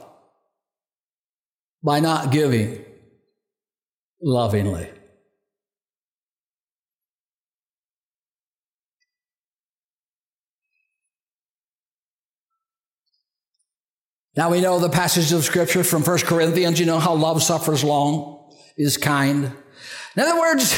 by 1.84 2.00
not 2.00 2.32
giving 2.32 2.84
lovingly. 4.22 4.89
Now 14.36 14.52
we 14.52 14.62
know 14.62 14.80
the 14.80 14.89
passage 14.89 15.34
of 15.34 15.44
scripture 15.44 15.84
from 15.84 16.04
1 16.04 16.20
Corinthians, 16.20 16.80
you 16.80 16.86
know 16.86 17.00
how 17.00 17.13
love 17.13 17.44
suffers 17.44 17.84
long, 17.84 18.50
is 18.78 18.96
kind. 18.96 19.52
In 20.15 20.24
other 20.24 20.39
words, 20.39 20.74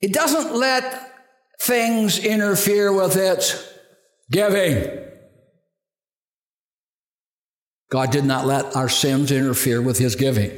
it 0.00 0.12
doesn't 0.12 0.54
let 0.54 1.12
things 1.60 2.18
interfere 2.18 2.92
with 2.92 3.16
its 3.16 3.64
giving. 4.30 5.13
God 7.90 8.10
did 8.10 8.24
not 8.24 8.46
let 8.46 8.74
our 8.76 8.88
sins 8.88 9.30
interfere 9.30 9.80
with 9.80 9.98
his 9.98 10.16
giving. 10.16 10.50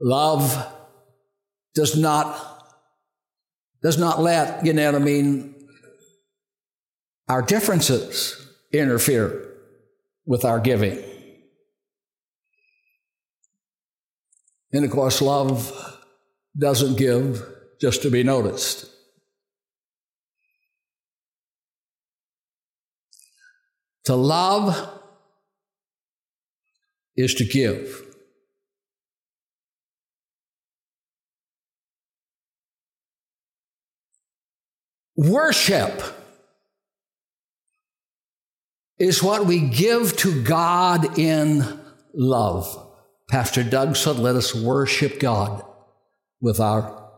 Love 0.00 0.66
does 1.74 1.96
not, 1.96 2.36
does 3.82 3.98
not 3.98 4.20
let, 4.20 4.64
you 4.64 4.72
know 4.72 4.92
what 4.92 5.00
I 5.00 5.04
mean, 5.04 5.54
our 7.28 7.42
differences 7.42 8.46
interfere 8.72 9.54
with 10.26 10.44
our 10.44 10.60
giving. 10.60 11.02
And 14.72 14.84
of 14.84 14.90
course, 14.90 15.22
love 15.22 15.72
doesn't 16.56 16.96
give 16.98 17.42
just 17.80 18.02
to 18.02 18.10
be 18.10 18.22
noticed. 18.22 18.90
To 24.08 24.14
love 24.14 24.90
is 27.14 27.34
to 27.34 27.44
give. 27.44 28.06
Worship 35.14 36.02
is 38.98 39.22
what 39.22 39.44
we 39.44 39.60
give 39.60 40.16
to 40.16 40.42
God 40.42 41.18
in 41.18 41.78
love. 42.14 42.90
Pastor 43.28 43.62
Doug 43.62 43.94
said, 43.94 44.16
let 44.16 44.36
us 44.36 44.54
worship 44.54 45.20
God 45.20 45.62
with 46.40 46.60
our 46.60 47.10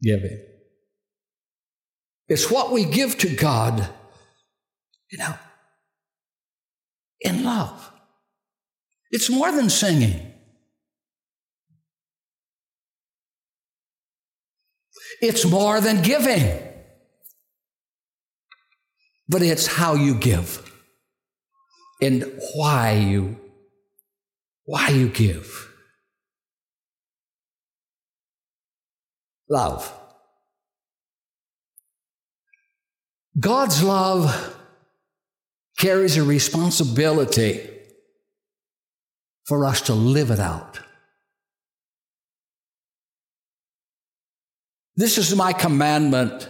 giving. 0.00 0.46
It's 2.28 2.48
what 2.52 2.70
we 2.70 2.84
give 2.84 3.18
to 3.18 3.34
God, 3.34 3.88
you 5.10 5.18
know, 5.18 5.34
in 7.24 7.44
love. 7.44 7.90
It's 9.10 9.30
more 9.30 9.52
than 9.52 9.68
singing. 9.70 10.32
It's 15.20 15.44
more 15.44 15.80
than 15.80 16.02
giving. 16.02 16.58
But 19.28 19.42
it's 19.42 19.66
how 19.66 19.94
you 19.94 20.14
give 20.14 20.68
and 22.00 22.24
why 22.54 22.92
you 22.92 23.38
why 24.64 24.88
you 24.88 25.08
give. 25.08 25.68
Love. 29.48 29.92
God's 33.38 33.82
love 33.82 34.56
carries 35.82 36.16
a 36.16 36.22
responsibility 36.22 37.68
for 39.46 39.66
us 39.66 39.80
to 39.80 39.92
live 39.92 40.30
it 40.30 40.38
out. 40.38 40.78
This 44.94 45.18
is 45.18 45.34
my 45.34 45.52
commandment 45.52 46.48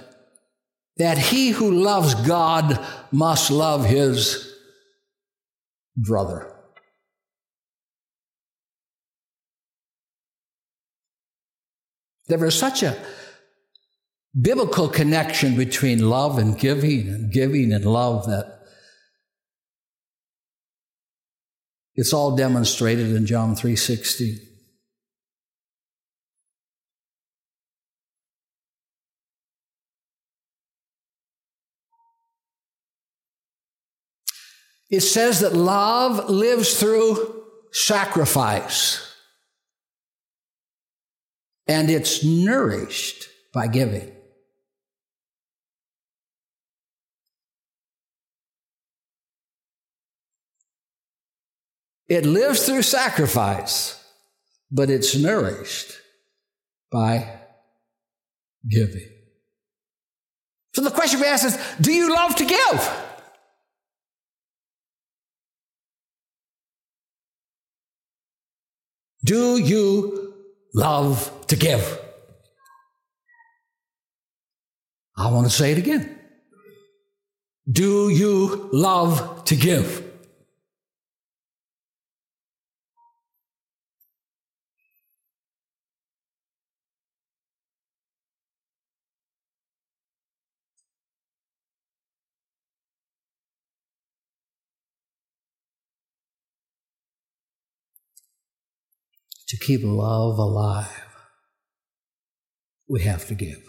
that 0.99 1.17
he 1.17 1.49
who 1.49 1.71
loves 1.71 2.15
God 2.15 2.79
must 3.11 3.51
love 3.51 3.87
his 3.87 4.55
brother. 5.97 6.55
There 12.29 12.45
is 12.45 12.59
such 12.59 12.83
a 12.83 13.03
biblical 14.39 14.89
connection 14.89 15.57
between 15.57 16.11
love 16.11 16.37
and 16.37 16.59
giving 16.59 17.09
and 17.09 17.33
giving 17.33 17.73
and 17.73 17.87
love 17.87 18.27
that 18.27 18.52
it's 21.95 22.13
all 22.13 22.37
demonstrated 22.37 23.15
in 23.15 23.27
John 23.27 23.55
3:16. 23.55 24.49
It 34.91 35.01
says 35.01 35.41
that 35.41 35.55
love 35.55 36.29
lives 36.29 36.79
through 36.79 37.45
sacrifice 37.73 39.13
and 41.67 41.89
it's 41.89 42.23
nourished 42.23 43.29
by 43.55 43.67
giving. 43.67 44.13
It 52.13 52.27
lives 52.27 52.67
through 52.67 52.83
sacrifice, 52.83 53.99
but 54.71 54.91
it's 54.91 55.17
nourished 55.17 55.93
by 56.91 57.41
giving. 58.69 59.09
So 60.75 60.83
the 60.83 60.91
question 60.91 61.21
we 61.21 61.27
ask 61.27 61.47
is 61.47 61.59
Do 61.81 61.91
you 61.91 62.15
love 62.15 62.37
to 62.37 62.45
give? 62.45 62.91
Do 69.25 69.57
you 69.57 70.35
love 70.75 71.47
to 71.47 71.57
give? 71.57 71.99
I 75.17 75.31
want 75.31 75.47
to 75.47 75.51
say 75.51 75.73
it 75.73 75.79
again. 75.79 76.19
Do 77.67 78.11
you 78.11 78.69
love 78.71 79.47
to 79.47 79.57
give? 79.57 80.13
to 99.52 99.52
keep 99.63 99.81
love 99.85 100.39
alive, 100.39 101.07
we 102.89 103.03
have 103.03 103.27
to 103.29 103.35
give. 103.35 103.63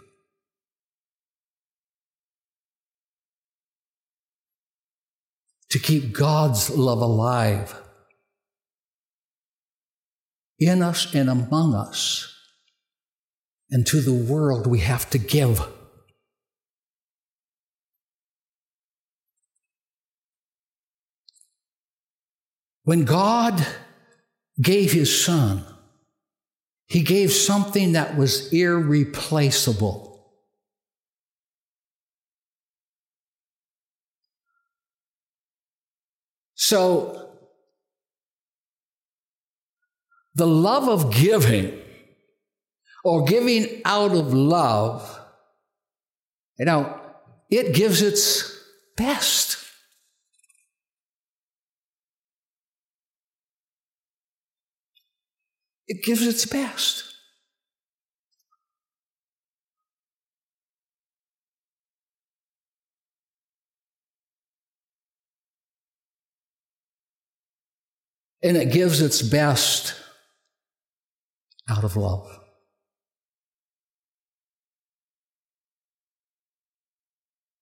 To 5.71 5.79
keep 5.79 6.13
God's 6.13 6.69
love 6.69 7.01
alive 7.01 7.75
in 10.60 10.82
us 10.82 11.13
and 11.13 11.29
among 11.29 11.73
us 11.73 12.34
and 13.71 13.86
to 13.88 14.01
the 14.01 14.13
world, 14.13 14.67
we 14.67 14.79
have 14.79 15.10
to 15.12 15.17
give. 15.17 15.62
When 22.84 23.06
God 23.06 23.65
gave 24.62 24.91
his 24.91 25.23
son, 25.23 25.65
he 26.93 27.01
gave 27.01 27.32
something 27.32 27.93
that 27.93 28.15
was 28.15 28.53
irreplaceable. 28.53 30.29
So, 36.53 37.32
the 40.36 40.45
love 40.45 40.88
of 40.88 41.12
giving 41.12 41.82
or 43.03 43.25
giving 43.25 43.82
out 43.86 44.12
of 44.12 44.32
love, 44.32 45.19
you 46.60 46.65
know, 46.65 47.01
it 47.49 47.73
gives 47.73 48.03
its 48.03 48.56
best. 48.95 49.62
It 55.88 56.04
gives 56.04 56.26
its 56.26 56.46
best. 56.46 57.04
And 68.41 68.58
it 68.58 68.72
gives 68.72 69.02
its 69.02 69.22
best 69.22 69.96
out 71.69 71.84
of 71.84 71.96
love. 71.96 72.28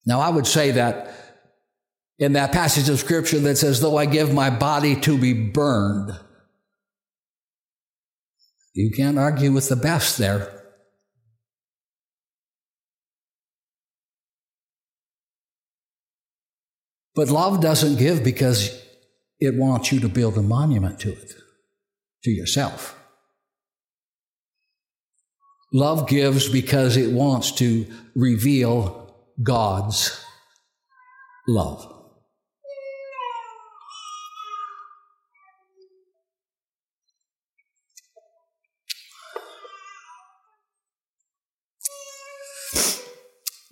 Now, 0.05 0.19
I 0.19 0.29
would 0.29 0.47
say 0.47 0.71
that 0.71 1.13
in 2.17 2.33
that 2.33 2.51
passage 2.51 2.89
of 2.89 2.99
scripture 2.99 3.39
that 3.39 3.57
says, 3.57 3.79
though 3.79 3.97
I 3.97 4.07
give 4.07 4.33
my 4.33 4.49
body 4.49 4.95
to 5.01 5.17
be 5.17 5.33
burned, 5.33 6.19
you 8.73 8.91
can't 8.91 9.17
argue 9.17 9.51
with 9.51 9.69
the 9.69 9.75
best 9.75 10.17
there. 10.17 10.61
But 17.13 17.27
love 17.29 17.59
doesn't 17.59 17.97
give 17.97 18.23
because 18.23 18.81
it 19.39 19.55
wants 19.55 19.91
you 19.91 19.99
to 19.99 20.07
build 20.07 20.37
a 20.37 20.41
monument 20.41 20.99
to 21.01 21.11
it, 21.11 21.33
to 22.23 22.31
yourself. 22.31 22.97
Love 25.73 26.07
gives 26.07 26.49
because 26.49 26.97
it 26.97 27.11
wants 27.11 27.51
to 27.53 27.85
reveal 28.15 29.15
God's 29.41 30.23
love. 31.47 32.00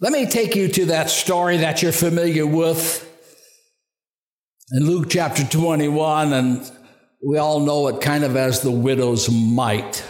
Let 0.01 0.13
me 0.13 0.27
take 0.27 0.55
you 0.55 0.69
to 0.69 0.85
that 0.85 1.09
story 1.09 1.57
that 1.57 1.81
you're 1.81 1.91
familiar 1.91 2.47
with 2.47 3.05
in 4.71 4.85
Luke 4.85 5.09
chapter 5.09 5.43
21, 5.43 6.31
and 6.31 6.71
we 7.21 7.37
all 7.37 7.59
know 7.59 7.89
it 7.89 7.99
kind 7.99 8.23
of 8.23 8.37
as 8.37 8.61
the 8.61 8.71
widow's 8.71 9.29
mite. 9.29 10.05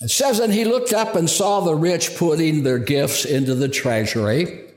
It 0.00 0.08
says, 0.08 0.38
And 0.38 0.50
he 0.50 0.64
looked 0.64 0.94
up 0.94 1.14
and 1.14 1.28
saw 1.28 1.60
the 1.60 1.74
rich 1.74 2.16
putting 2.16 2.62
their 2.62 2.78
gifts 2.78 3.26
into 3.26 3.54
the 3.54 3.68
treasury. 3.68 4.70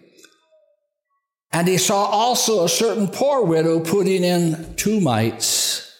And 1.54 1.70
he 1.70 1.78
saw 1.78 2.04
also 2.04 2.66
a 2.66 2.70
certain 2.70 3.08
poor 3.08 3.42
widow 3.46 3.80
putting 3.80 4.26
in 4.26 4.76
two 4.76 5.00
mites. 5.00 5.95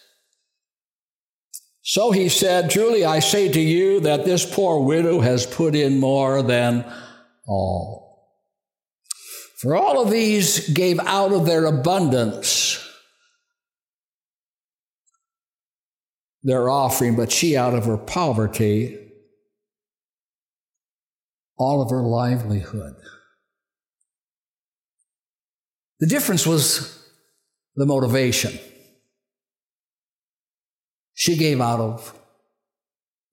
So 1.88 2.10
he 2.10 2.28
said, 2.28 2.68
Truly 2.68 3.04
I 3.04 3.20
say 3.20 3.48
to 3.48 3.60
you 3.60 4.00
that 4.00 4.24
this 4.24 4.44
poor 4.44 4.80
widow 4.84 5.20
has 5.20 5.46
put 5.46 5.76
in 5.76 6.00
more 6.00 6.42
than 6.42 6.84
all. 7.46 8.26
For 9.58 9.76
all 9.76 10.02
of 10.02 10.10
these 10.10 10.68
gave 10.68 10.98
out 10.98 11.32
of 11.32 11.46
their 11.46 11.64
abundance 11.64 12.84
their 16.42 16.68
offering, 16.68 17.14
but 17.14 17.30
she 17.30 17.56
out 17.56 17.74
of 17.74 17.84
her 17.84 17.96
poverty, 17.96 18.98
all 21.56 21.82
of 21.82 21.90
her 21.90 22.02
livelihood. 22.02 22.96
The 26.00 26.08
difference 26.08 26.44
was 26.48 27.08
the 27.76 27.86
motivation. 27.86 28.58
She 31.18 31.34
gave 31.34 31.62
out 31.62 31.80
of 31.80 32.14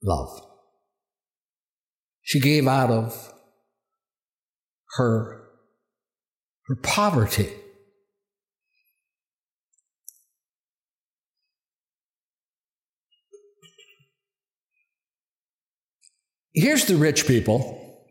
love. 0.01 0.41
She 2.21 2.39
gave 2.39 2.65
out 2.65 2.89
of 2.89 3.33
her, 4.95 5.49
her 6.67 6.75
poverty. 6.77 7.49
Here's 16.53 16.85
the 16.85 16.95
rich 16.95 17.27
people 17.27 18.07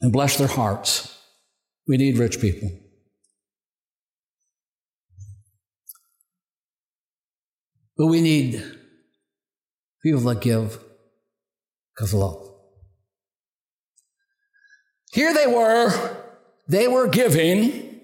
and 0.00 0.12
bless 0.12 0.38
their 0.38 0.48
hearts. 0.48 1.16
We 1.86 1.98
need 1.98 2.18
rich 2.18 2.40
people. 2.40 2.68
But 7.96 8.08
we 8.08 8.20
need 8.20 8.73
people 10.04 10.20
that 10.20 10.42
give 10.42 10.78
love. 12.12 12.50
Here 15.12 15.32
they 15.32 15.46
were, 15.46 16.16
they 16.68 16.88
were 16.88 17.08
giving. 17.08 18.00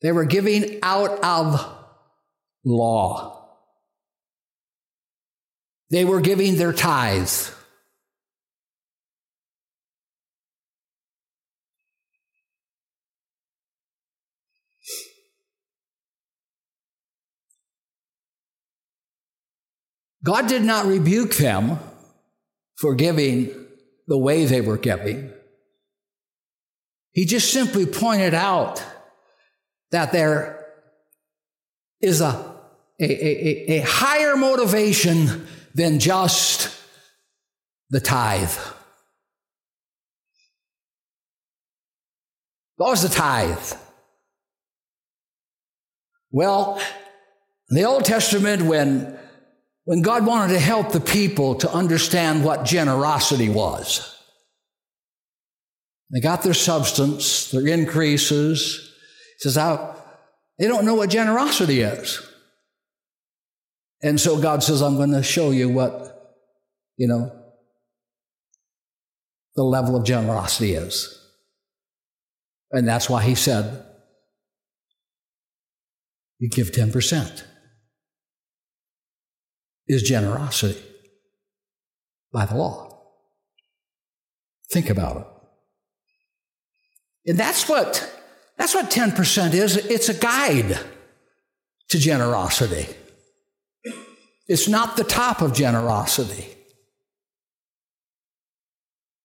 They 0.00 0.12
were 0.12 0.24
giving 0.24 0.78
out 0.82 1.22
of 1.22 1.76
law. 2.64 3.58
They 5.90 6.06
were 6.06 6.22
giving 6.22 6.56
their 6.56 6.72
tithes. 6.72 7.52
God 20.24 20.48
did 20.48 20.62
not 20.62 20.86
rebuke 20.86 21.34
them 21.36 21.78
for 22.76 22.94
giving 22.94 23.54
the 24.06 24.18
way 24.18 24.44
they 24.44 24.60
were 24.60 24.76
giving. 24.76 25.32
He 27.12 27.24
just 27.24 27.52
simply 27.52 27.86
pointed 27.86 28.34
out 28.34 28.84
that 29.90 30.12
there 30.12 30.66
is 32.00 32.20
a, 32.20 32.54
a, 33.00 33.04
a, 33.04 33.78
a 33.78 33.80
higher 33.80 34.36
motivation 34.36 35.46
than 35.74 35.98
just 35.98 36.76
the 37.90 38.00
tithe. 38.00 38.56
What 42.76 42.90
was 42.90 43.02
the 43.02 43.08
tithe? 43.08 43.72
Well, 46.30 46.80
in 47.68 47.76
the 47.76 47.84
Old 47.84 48.04
Testament, 48.04 48.62
when 48.62 49.18
when 49.84 50.02
God 50.02 50.26
wanted 50.26 50.52
to 50.52 50.60
help 50.60 50.92
the 50.92 51.00
people 51.00 51.54
to 51.56 51.70
understand 51.72 52.44
what 52.44 52.64
generosity 52.64 53.48
was. 53.48 54.16
They 56.12 56.20
got 56.20 56.42
their 56.42 56.54
substance, 56.54 57.50
their 57.50 57.66
increases. 57.66 58.92
He 59.38 59.48
says, 59.48 59.54
they 60.58 60.66
don't 60.66 60.84
know 60.84 60.94
what 60.94 61.10
generosity 61.10 61.80
is. 61.80 62.20
And 64.02 64.20
so 64.20 64.40
God 64.40 64.62
says, 64.62 64.82
I'm 64.82 64.96
going 64.96 65.12
to 65.12 65.22
show 65.22 65.50
you 65.50 65.68
what, 65.68 66.36
you 66.96 67.06
know, 67.06 67.30
the 69.56 69.62
level 69.62 69.96
of 69.96 70.04
generosity 70.04 70.74
is. 70.74 71.16
And 72.72 72.86
that's 72.86 73.10
why 73.10 73.22
he 73.22 73.34
said, 73.34 73.84
you 76.38 76.48
give 76.48 76.72
10% 76.72 77.44
is 79.90 80.02
generosity 80.04 80.80
by 82.32 82.46
the 82.46 82.54
law. 82.54 82.96
Think 84.70 84.88
about 84.88 85.16
it. 85.16 85.26
And 87.30 87.38
that's 87.38 87.68
what 87.68 88.08
that's 88.56 88.74
what 88.74 88.90
10% 88.90 89.54
is. 89.54 89.76
It's 89.76 90.08
a 90.08 90.14
guide 90.14 90.78
to 91.88 91.98
generosity. 91.98 92.86
It's 94.46 94.68
not 94.68 94.96
the 94.96 95.04
top 95.04 95.40
of 95.40 95.54
generosity. 95.54 96.46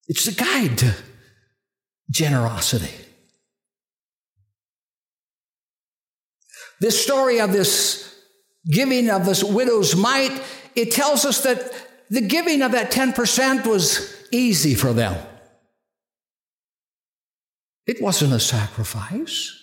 It's 0.07 0.27
a 0.27 0.33
guide 0.33 0.77
to 0.79 0.95
generosity. 2.09 2.93
This 6.79 7.01
story 7.03 7.39
of 7.39 7.51
this 7.51 8.14
giving 8.69 9.09
of 9.09 9.25
this 9.25 9.43
widow's 9.43 9.95
mite, 9.95 10.41
it 10.75 10.91
tells 10.91 11.25
us 11.25 11.43
that 11.43 11.71
the 12.09 12.21
giving 12.21 12.61
of 12.61 12.71
that 12.71 12.91
10% 12.91 13.65
was 13.65 14.15
easy 14.31 14.75
for 14.75 14.93
them. 14.93 15.15
It 17.87 18.01
wasn't 18.01 18.33
a 18.33 18.39
sacrifice. 18.39 19.57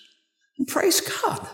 And 0.59 0.69
praise 0.69 1.01
God. 1.01 1.49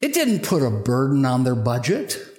It 0.00 0.12
didn't 0.12 0.42
put 0.42 0.62
a 0.62 0.70
burden 0.70 1.24
on 1.24 1.44
their 1.44 1.54
budget. 1.54 2.33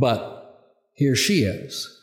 But 0.00 0.56
here 0.94 1.14
she 1.14 1.42
is. 1.42 1.94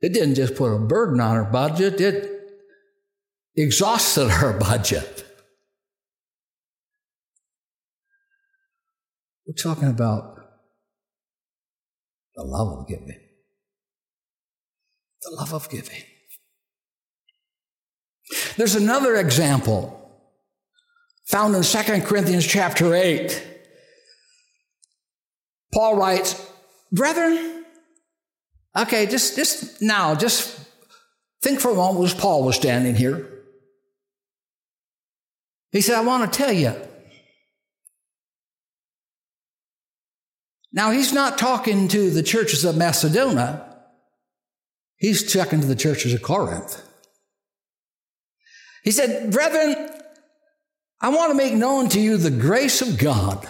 It 0.00 0.14
didn't 0.14 0.36
just 0.36 0.54
put 0.54 0.74
a 0.74 0.78
burden 0.78 1.20
on 1.20 1.36
her 1.36 1.44
budget, 1.44 2.00
it 2.00 2.30
exhausted 3.54 4.28
her 4.28 4.58
budget. 4.58 5.26
We're 9.46 9.54
talking 9.54 9.88
about 9.88 10.36
the 12.36 12.44
love 12.44 12.78
of 12.78 12.88
giving. 12.88 13.20
The 15.22 15.30
love 15.30 15.52
of 15.52 15.68
giving. 15.68 16.02
There's 18.56 18.76
another 18.76 19.16
example 19.16 20.07
found 21.28 21.54
in 21.54 21.62
2 21.62 22.00
Corinthians 22.02 22.46
chapter 22.46 22.94
8. 22.94 23.46
Paul 25.72 25.96
writes, 25.96 26.44
Brethren, 26.90 27.64
okay, 28.76 29.06
just, 29.06 29.36
just 29.36 29.82
now, 29.82 30.14
just 30.14 30.58
think 31.42 31.60
for 31.60 31.70
a 31.70 31.74
moment 31.74 32.06
as 32.06 32.14
Paul 32.14 32.44
was 32.44 32.56
standing 32.56 32.94
here. 32.94 33.28
He 35.70 35.82
said, 35.82 35.96
I 35.96 36.00
want 36.00 36.32
to 36.32 36.36
tell 36.36 36.52
you. 36.52 36.74
Now, 40.72 40.90
he's 40.90 41.12
not 41.12 41.36
talking 41.36 41.88
to 41.88 42.10
the 42.10 42.22
churches 42.22 42.64
of 42.64 42.76
Macedonia, 42.76 43.64
he's 44.96 45.30
talking 45.30 45.60
to 45.60 45.66
the 45.66 45.76
churches 45.76 46.14
of 46.14 46.22
Corinth. 46.22 46.82
He 48.82 48.90
said, 48.90 49.30
Brethren, 49.30 49.90
I 51.00 51.10
want 51.10 51.30
to 51.30 51.36
make 51.36 51.54
known 51.54 51.88
to 51.90 52.00
you 52.00 52.16
the 52.16 52.30
grace 52.30 52.82
of 52.82 52.98
God 52.98 53.48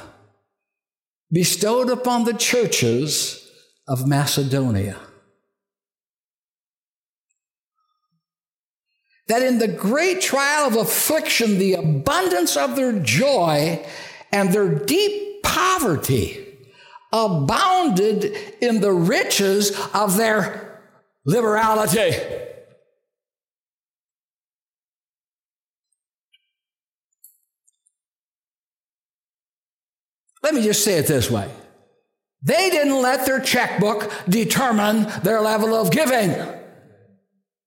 bestowed 1.32 1.90
upon 1.90 2.24
the 2.24 2.34
churches 2.34 3.50
of 3.87 4.06
Macedonia. 4.06 4.98
That 9.28 9.42
in 9.42 9.58
the 9.58 9.68
great 9.68 10.20
trial 10.20 10.68
of 10.68 10.76
affliction, 10.76 11.58
the 11.58 11.74
abundance 11.74 12.56
of 12.56 12.76
their 12.76 12.98
joy 12.98 13.84
and 14.32 14.52
their 14.52 14.68
deep 14.68 15.42
poverty 15.42 16.46
abounded 17.12 18.24
in 18.61 18.80
the 18.80 18.92
riches 18.92 19.78
of 19.94 20.16
their 20.16 20.82
liberality. 21.24 22.12
Let 30.48 30.54
me 30.54 30.62
just 30.62 30.82
say 30.82 30.94
it 30.94 31.06
this 31.06 31.30
way. 31.30 31.46
They 32.42 32.70
didn't 32.70 33.02
let 33.02 33.26
their 33.26 33.38
checkbook 33.38 34.11
determine 34.26 35.06
their 35.22 35.42
level 35.42 35.74
of 35.74 35.90
giving. 35.90 36.34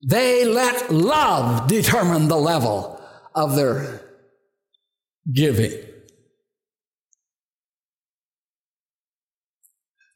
They 0.04 0.46
let 0.46 0.91
love 0.91 1.67
determine 1.67 2.28
the 2.28 2.38
level 2.38 3.00
of 3.36 3.56
their 3.56 4.02
giving. 5.32 5.74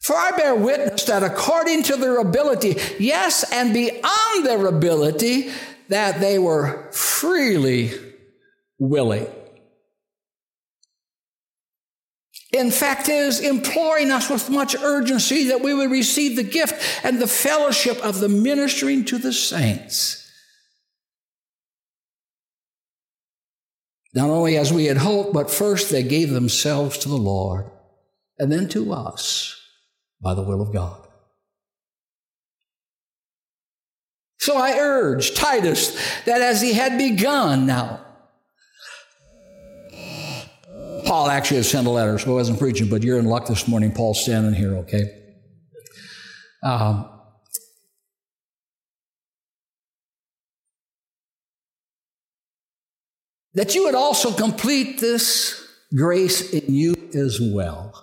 For 0.01 0.15
I 0.15 0.32
bear 0.32 0.56
witness 0.56 1.04
that 1.04 1.21
according 1.21 1.84
to 1.84 1.97
their 1.97 2.17
ability, 2.17 2.78
yes, 2.97 3.45
and 3.51 3.75
beyond 3.75 4.43
their 4.43 4.65
ability, 4.65 5.51
that 5.89 6.19
they 6.19 6.39
were 6.39 6.89
freely 6.91 7.91
willing 8.80 9.28
in 12.56 12.72
fact, 12.72 13.10
is 13.10 13.39
imploring 13.39 14.12
us 14.12 14.30
with 14.30 14.50
much 14.50 14.76
urgency 14.76 15.50
that 15.50 15.62
we 15.62 15.74
would 15.74 15.91
receive 15.91 16.36
the 16.36 16.44
gift 16.44 16.76
and 17.04 17.20
the 17.20 17.28
fellowship 17.28 17.98
of 18.04 18.20
the 18.20 18.30
ministering 18.30 19.06
to 19.06 19.18
the 19.18 19.34
saints. 19.34 20.22
Not 24.13 24.30
only 24.30 24.58
as 24.58 24.72
we 24.72 24.86
had 24.86 24.98
hoped, 24.98 25.34
but 25.34 25.52
first 25.52 25.89
they 25.89 26.04
gave 26.04 26.30
themselves 26.30 26.98
to 27.00 27.10
the 27.10 27.18
Lord 27.18 27.70
and 28.39 28.52
then 28.52 28.70
to 28.70 28.94
us 28.94 29.60
by 30.22 30.34
the 30.34 30.44
will 30.44 30.62
of 30.62 30.72
God. 30.72 31.06
So 34.39 34.58
I 34.58 34.78
urge 34.78 35.34
Titus 35.34 35.98
that 36.26 36.41
as 36.41 36.62
he 36.62 36.74
had 36.74 36.98
begun 36.98 37.65
now, 37.65 38.05
Paul 41.06 41.30
actually 41.30 41.58
had 41.58 41.65
sent 41.65 41.88
a 41.88 41.89
letter, 41.91 42.18
so 42.18 42.32
I 42.32 42.34
wasn't 42.34 42.60
preaching, 42.60 42.89
but 42.89 43.04
you're 43.04 43.20
in 43.20 43.26
luck 43.26 43.48
this 43.48 43.68
morning. 43.68 43.91
Paul's 43.91 44.22
standing 44.22 44.54
here, 44.54 44.76
okay? 44.78 45.04
Um, 46.63 47.08
that 53.54 53.76
you 53.76 53.86
would 53.86 53.96
also 53.96 54.32
complete 54.32 55.00
this 55.00 55.63
grace 55.96 56.52
in 56.52 56.74
you 56.74 56.96
as 57.13 57.39
well. 57.39 58.02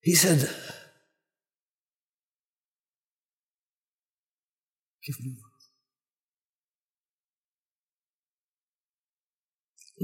He 0.00 0.14
said, 0.14 0.50
Give 5.06 5.20
me 5.20 5.36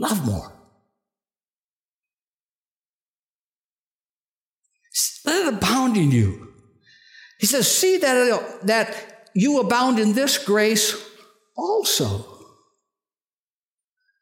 Love 0.01 0.25
more. 0.25 0.51
Let 5.27 5.47
it 5.47 5.55
abound 5.55 5.99
in 5.99 6.11
you. 6.11 6.49
He 7.39 7.47
says, 7.47 7.71
See 7.71 7.99
that, 7.99 8.67
that 8.67 9.29
you 9.35 9.61
abound 9.61 9.99
in 9.99 10.15
this 10.15 10.39
grace 10.39 10.97
also. 11.55 12.25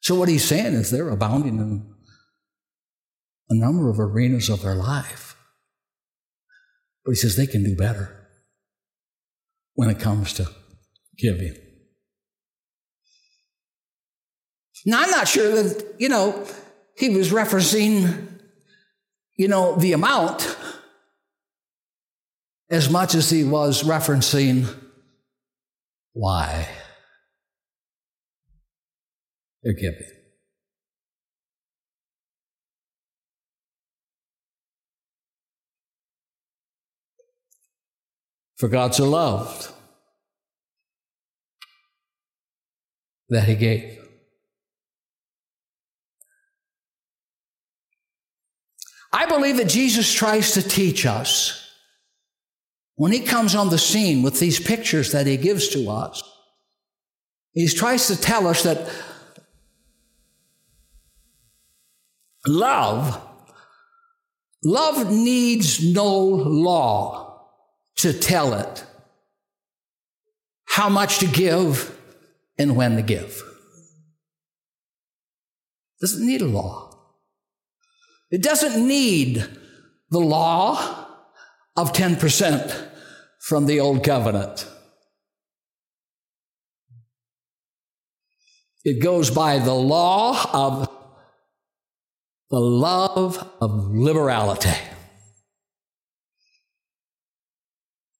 So, 0.00 0.16
what 0.16 0.28
he's 0.28 0.44
saying 0.44 0.74
is 0.74 0.90
they're 0.90 1.10
abounding 1.10 1.58
in 1.58 1.94
a 3.50 3.54
number 3.54 3.88
of 3.88 4.00
arenas 4.00 4.48
of 4.48 4.62
their 4.62 4.74
life. 4.74 5.36
But 7.04 7.12
he 7.12 7.16
says 7.16 7.36
they 7.36 7.46
can 7.46 7.62
do 7.62 7.76
better 7.76 8.28
when 9.74 9.90
it 9.90 10.00
comes 10.00 10.32
to 10.34 10.48
giving. 11.16 11.54
Now, 14.86 15.02
I'm 15.02 15.10
not 15.10 15.28
sure 15.28 15.62
that, 15.62 15.94
you 15.98 16.08
know, 16.08 16.46
he 16.96 17.10
was 17.10 17.30
referencing, 17.30 18.28
you 19.36 19.48
know, 19.48 19.76
the 19.76 19.92
amount 19.92 20.56
as 22.70 22.90
much 22.90 23.14
as 23.14 23.30
he 23.30 23.44
was 23.44 23.82
referencing 23.82 24.68
why 26.12 26.68
they're 29.62 29.72
giving. 29.72 30.02
For 38.56 38.68
God 38.68 38.94
so 38.94 39.08
loved 39.08 39.70
that 43.28 43.44
he 43.44 43.54
gave. 43.54 44.07
I 49.18 49.26
believe 49.26 49.56
that 49.56 49.68
Jesus 49.68 50.14
tries 50.14 50.52
to 50.52 50.62
teach 50.62 51.04
us 51.04 51.68
when 52.94 53.10
he 53.10 53.18
comes 53.18 53.56
on 53.56 53.68
the 53.68 53.76
scene 53.76 54.22
with 54.22 54.38
these 54.38 54.60
pictures 54.60 55.10
that 55.10 55.26
he 55.26 55.36
gives 55.36 55.70
to 55.70 55.90
us. 55.90 56.22
He 57.52 57.66
tries 57.66 58.06
to 58.06 58.16
tell 58.16 58.46
us 58.46 58.62
that 58.62 58.88
love, 62.46 63.20
love 64.62 65.10
needs 65.10 65.84
no 65.84 66.16
law 66.16 67.44
to 67.96 68.12
tell 68.12 68.54
it 68.54 68.84
how 70.64 70.88
much 70.88 71.18
to 71.18 71.26
give 71.26 71.92
and 72.56 72.76
when 72.76 72.94
to 72.94 73.02
give. 73.02 73.42
Doesn't 76.00 76.24
need 76.24 76.40
a 76.40 76.46
law. 76.46 76.87
It 78.30 78.42
doesn't 78.42 78.86
need 78.86 79.46
the 80.10 80.20
law 80.20 81.06
of 81.76 81.92
10% 81.92 82.88
from 83.40 83.66
the 83.66 83.80
old 83.80 84.04
covenant. 84.04 84.66
It 88.84 89.02
goes 89.02 89.30
by 89.30 89.58
the 89.58 89.74
law 89.74 90.50
of 90.52 90.88
the 92.50 92.60
love 92.60 93.46
of 93.60 93.90
liberality. 93.90 94.76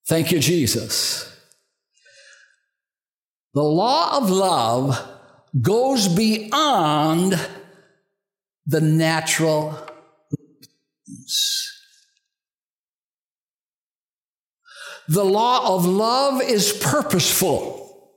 Thank 0.06 0.32
you, 0.32 0.40
Jesus. 0.40 1.24
The 3.54 3.62
law 3.62 4.16
of 4.18 4.30
love 4.30 5.02
goes 5.60 6.08
beyond 6.08 7.34
the 8.66 8.80
natural 8.80 9.87
the 15.08 15.24
law 15.24 15.74
of 15.74 15.86
love 15.86 16.42
is 16.42 16.72
purposeful. 16.72 18.12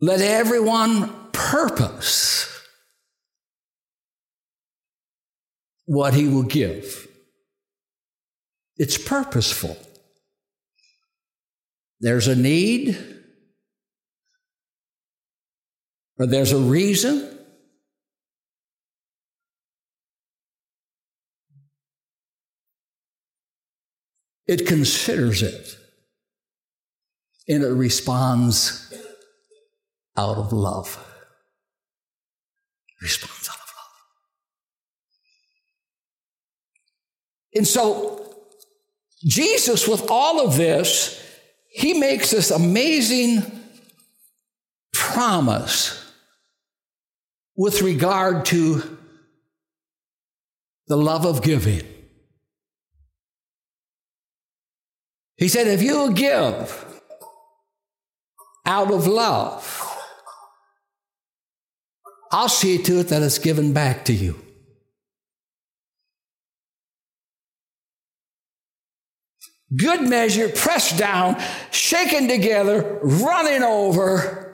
Let 0.00 0.20
everyone 0.20 1.30
purpose 1.32 2.52
what 5.86 6.12
he 6.14 6.28
will 6.28 6.42
give. 6.42 7.06
It's 8.76 8.98
purposeful. 8.98 9.76
There's 12.00 12.28
a 12.28 12.36
need, 12.36 12.98
or 16.18 16.26
there's 16.26 16.52
a 16.52 16.58
reason, 16.58 17.35
It 24.46 24.66
considers 24.66 25.42
it 25.42 25.76
and 27.48 27.62
it 27.62 27.68
responds 27.68 28.92
out 30.16 30.36
of 30.36 30.52
love. 30.52 30.98
Responds 33.00 33.48
out 33.48 33.56
of 33.56 33.60
love. 33.60 33.92
And 37.54 37.66
so, 37.66 38.34
Jesus, 39.24 39.86
with 39.86 40.10
all 40.10 40.44
of 40.44 40.56
this, 40.56 41.22
he 41.68 41.94
makes 41.94 42.30
this 42.30 42.50
amazing 42.50 43.42
promise 44.92 46.02
with 47.56 47.82
regard 47.82 48.44
to 48.46 48.98
the 50.88 50.96
love 50.96 51.24
of 51.26 51.42
giving. 51.42 51.82
He 55.36 55.48
said, 55.48 55.66
if 55.66 55.82
you 55.82 56.12
give 56.12 56.84
out 58.64 58.90
of 58.90 59.06
love, 59.06 59.82
I'll 62.32 62.48
see 62.48 62.78
to 62.78 63.00
it 63.00 63.08
that 63.08 63.22
it's 63.22 63.38
given 63.38 63.72
back 63.72 64.04
to 64.06 64.12
you. 64.12 64.40
Good 69.76 70.02
measure, 70.02 70.48
pressed 70.48 70.96
down, 70.96 71.40
shaken 71.70 72.28
together, 72.28 73.00
running 73.02 73.62
over. 73.62 74.45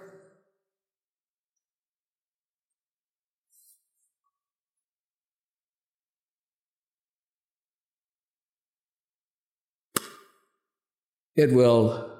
It 11.37 11.53
will, 11.53 12.11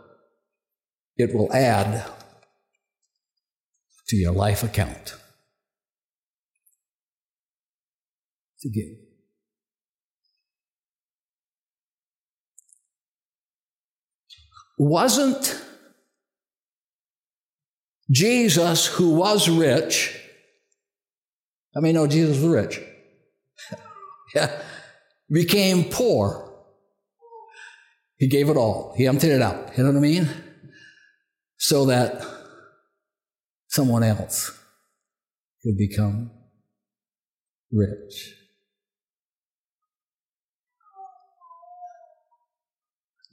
it 1.17 1.35
will 1.35 1.53
add 1.53 2.05
to 4.09 4.17
your 4.17 4.33
life 4.33 4.63
account. 4.63 5.17
To. 8.61 8.71
Wasn't 14.79 15.61
Jesus, 18.11 18.87
who 18.87 19.15
was 19.15 19.49
rich, 19.49 20.17
I 21.75 21.81
mean, 21.81 21.95
no, 21.95 22.07
Jesus 22.07 22.39
was 22.41 22.47
rich, 22.47 22.81
yeah, 24.35 24.63
became 25.31 25.85
poor 25.85 26.52
he 28.23 28.29
gave 28.29 28.49
it 28.49 28.57
all. 28.57 28.95
He 28.97 29.09
emptied 29.09 29.33
it 29.33 29.43
out. 29.43 29.77
You 29.77 29.83
know 29.83 29.91
what 29.91 29.97
I 29.97 30.01
mean? 30.01 30.29
So 31.57 31.87
that 31.87 32.25
someone 33.67 34.05
else 34.05 34.57
could 35.65 35.77
become 35.77 36.31
rich. 37.73 38.37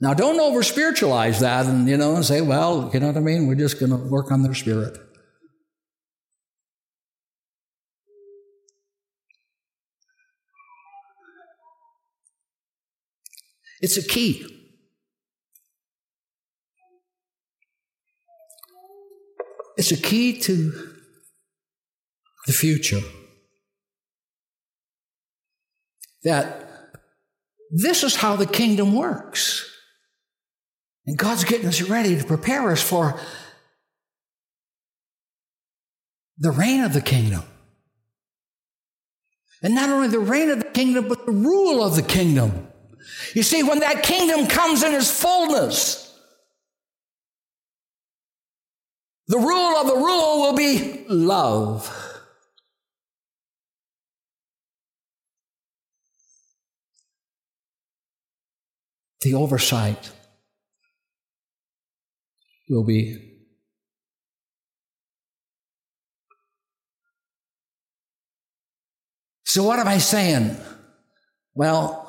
Now, 0.00 0.12
don't 0.12 0.40
over 0.40 0.64
spiritualize 0.64 1.38
that 1.38 1.66
and, 1.66 1.88
you 1.88 1.96
know, 1.96 2.16
and 2.16 2.24
say, 2.24 2.40
well, 2.40 2.90
you 2.92 2.98
know 2.98 3.06
what 3.06 3.16
I 3.16 3.20
mean? 3.20 3.46
We're 3.46 3.54
just 3.54 3.78
going 3.78 3.92
to 3.92 3.96
work 3.96 4.32
on 4.32 4.42
their 4.42 4.54
spirit. 4.54 4.98
It's 13.80 13.96
a 13.96 14.02
key. 14.02 14.56
It's 19.90 19.98
a 19.98 20.02
key 20.02 20.38
to 20.42 20.72
the 22.46 22.52
future. 22.52 23.00
That 26.22 26.68
this 27.72 28.04
is 28.04 28.14
how 28.14 28.36
the 28.36 28.46
kingdom 28.46 28.94
works. 28.94 29.68
And 31.06 31.18
God's 31.18 31.42
getting 31.42 31.66
us 31.66 31.82
ready 31.82 32.16
to 32.16 32.24
prepare 32.24 32.70
us 32.70 32.80
for 32.80 33.18
the 36.38 36.52
reign 36.52 36.84
of 36.84 36.92
the 36.92 37.00
kingdom. 37.00 37.42
And 39.60 39.74
not 39.74 39.90
only 39.90 40.06
the 40.06 40.20
reign 40.20 40.50
of 40.50 40.58
the 40.58 40.70
kingdom, 40.70 41.08
but 41.08 41.26
the 41.26 41.32
rule 41.32 41.82
of 41.82 41.96
the 41.96 42.02
kingdom. 42.02 42.68
You 43.34 43.42
see, 43.42 43.64
when 43.64 43.80
that 43.80 44.04
kingdom 44.04 44.46
comes 44.46 44.84
in 44.84 44.94
its 44.94 45.10
fullness, 45.10 46.09
the 49.30 49.38
rule 49.38 49.76
of 49.76 49.86
the 49.86 49.94
rule 49.94 50.42
will 50.42 50.54
be 50.54 51.06
love. 51.08 51.90
The 59.22 59.34
oversight 59.34 60.10
will 62.68 62.84
be 62.84 63.26
So, 69.44 69.64
what 69.64 69.80
am 69.80 69.88
I 69.88 69.98
saying? 69.98 70.56
Well, 71.54 72.00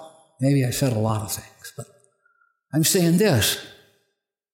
Maybe 0.41 0.65
I 0.65 0.71
said 0.71 0.91
a 0.93 0.99
lot 0.99 1.21
of 1.21 1.31
things, 1.31 1.73
but 1.77 1.85
I'm 2.73 2.83
saying 2.83 3.17
this. 3.17 3.63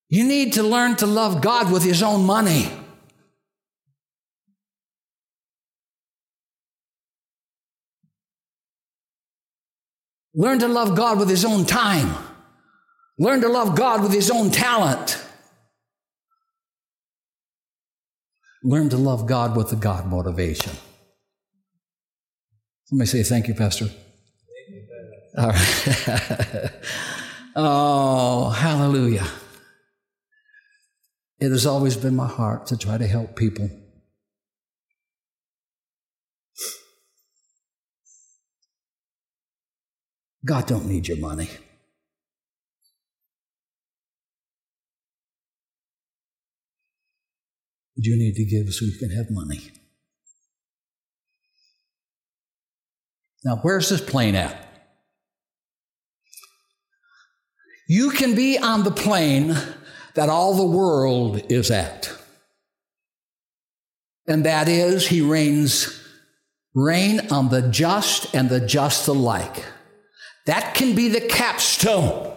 You 0.09 0.23
need 0.23 0.53
to 0.53 0.63
learn 0.63 0.95
to 0.97 1.05
love 1.05 1.41
God 1.41 1.71
with 1.71 1.83
His 1.83 2.01
own 2.01 2.25
money. 2.25 2.71
Learn 10.33 10.59
to 10.59 10.67
love 10.67 10.95
God 10.95 11.19
with 11.19 11.29
His 11.29 11.43
own 11.43 11.65
time. 11.65 12.15
Learn 13.19 13.41
to 13.41 13.49
love 13.49 13.75
God 13.75 14.03
with 14.03 14.13
His 14.13 14.29
own 14.29 14.51
talent. 14.51 15.21
Learn 18.63 18.89
to 18.89 18.97
love 18.97 19.27
God 19.27 19.57
with 19.57 19.69
the 19.69 19.75
God 19.75 20.05
motivation. 20.05 20.73
Somebody 22.85 23.07
say, 23.07 23.23
Thank 23.23 23.47
you, 23.47 23.55
Pastor. 23.55 23.89
All 25.37 25.49
right. 25.49 26.69
oh, 27.55 28.49
hallelujah. 28.49 29.27
It 31.47 31.51
has 31.51 31.65
always 31.65 31.95
been 31.95 32.13
my 32.13 32.27
heart 32.27 32.65
to 32.67 32.77
try 32.77 32.97
to 32.97 33.07
help 33.07 33.37
people. 33.37 33.69
God 40.45 40.67
don't 40.67 40.87
need 40.87 41.07
your 41.07 41.15
money. 41.15 41.47
You 47.95 48.17
need 48.17 48.35
to 48.35 48.43
give 48.43 48.73
so 48.73 48.83
you 48.83 48.97
can 48.99 49.11
have 49.11 49.27
money. 49.29 49.71
Now, 53.45 53.59
where's 53.61 53.87
this 53.87 54.01
plane 54.01 54.35
at? 54.35 54.67
You 57.87 58.09
can 58.09 58.35
be 58.35 58.57
on 58.57 58.83
the 58.83 58.91
plane 58.91 59.55
that 60.17 60.29
all 60.29 60.55
the 60.55 60.65
world 60.65 61.39
is 61.47 61.69
at. 61.69 62.11
And 64.27 64.43
that 64.45 64.67
is, 64.67 65.07
he 65.07 65.21
rains 65.21 66.03
rain 66.73 67.21
on 67.29 67.49
the 67.49 67.61
just 67.61 68.33
and 68.33 68.49
the 68.49 68.59
just 68.59 69.07
alike. 69.07 69.63
That 70.47 70.73
can 70.73 70.95
be 70.95 71.07
the 71.07 71.21
capstone 71.21 72.33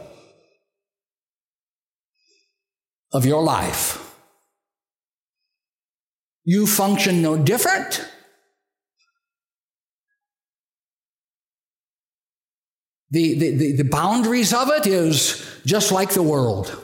of 3.13 3.25
your 3.25 3.43
life. 3.43 4.15
You 6.45 6.67
function 6.67 7.23
no 7.23 7.39
different. 7.39 8.07
The, 13.11 13.39
the, 13.39 13.51
the, 13.57 13.73
the 13.77 13.85
boundaries 13.85 14.53
of 14.53 14.69
it 14.69 14.87
is 14.87 15.61
just 15.65 15.91
like 15.91 16.11
the 16.11 16.23
world. 16.23 16.79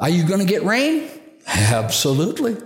Are 0.00 0.08
you 0.08 0.24
going 0.24 0.40
to 0.40 0.46
get 0.46 0.64
rain? 0.64 1.08
Absolutely. 1.46 2.56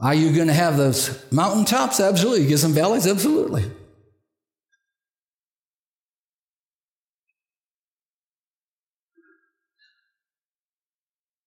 Are 0.00 0.14
you 0.14 0.34
going 0.34 0.48
to 0.48 0.54
have 0.54 0.76
those 0.76 1.30
mountaintops? 1.30 2.00
Absolutely. 2.00 2.46
Get 2.46 2.58
some 2.58 2.72
valleys? 2.72 3.06
Absolutely. 3.06 3.70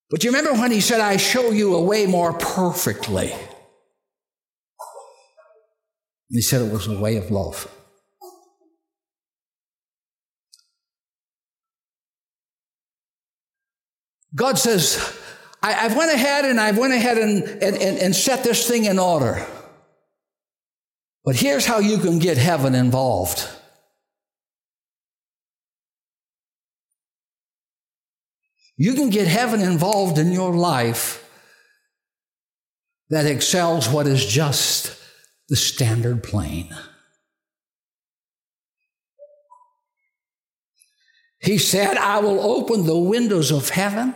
But 0.10 0.24
you 0.24 0.30
remember 0.30 0.54
when 0.54 0.72
he 0.72 0.80
said, 0.80 1.02
I 1.02 1.18
show 1.18 1.50
you 1.50 1.74
a 1.74 1.82
way 1.82 2.06
more 2.06 2.34
perfectly? 2.34 3.34
He 6.30 6.42
said 6.42 6.62
it 6.62 6.72
was 6.72 6.86
a 6.86 7.00
way 7.00 7.18
of 7.18 7.32
love. 7.32 7.68
God 14.36 14.58
says, 14.58 15.20
I, 15.62 15.72
have 15.74 15.96
went 15.96 16.12
ahead 16.12 16.46
and 16.46 16.60
I've 16.60 16.78
went 16.78 16.94
ahead 16.94 17.18
and, 17.18 17.44
and, 17.44 17.78
and, 17.78 17.98
and 18.00 18.16
set 18.16 18.44
this 18.44 18.68
thing 18.68 18.86
in 18.86 19.00
order. 19.00 19.46
But 21.24 21.36
here's 21.36 21.66
how 21.66 21.80
you 21.80 22.00
can 22.00 22.20
get 22.20 22.38
heaven 22.38 22.76
involved. 22.76 23.48
You 28.76 28.94
can 28.96 29.10
get 29.10 29.28
heaven 29.28 29.62
involved 29.62 30.18
in 30.18 30.32
your 30.32 30.52
life 30.54 31.20
that 33.10 33.26
excels 33.26 33.88
what 33.88 34.08
is 34.08 34.26
just 34.26 35.00
the 35.48 35.56
standard 35.56 36.24
plane. 36.24 36.76
He 41.40 41.58
said, 41.58 41.98
I 41.98 42.20
will 42.20 42.40
open 42.40 42.86
the 42.86 42.98
windows 42.98 43.52
of 43.52 43.70
heaven 43.70 44.16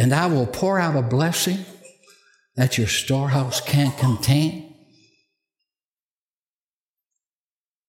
and 0.00 0.14
I 0.14 0.28
will 0.28 0.46
pour 0.46 0.80
out 0.80 0.96
a 0.96 1.02
blessing 1.02 1.62
that 2.56 2.78
your 2.78 2.86
storehouse 2.86 3.60
can't 3.60 3.96
contain. 3.98 4.74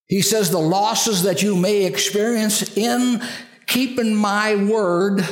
He 0.07 0.21
says, 0.21 0.49
The 0.49 0.59
losses 0.59 1.23
that 1.23 1.41
you 1.41 1.55
may 1.55 1.85
experience 1.85 2.75
in 2.75 3.23
keeping 3.65 4.13
my 4.13 4.55
word, 4.55 5.25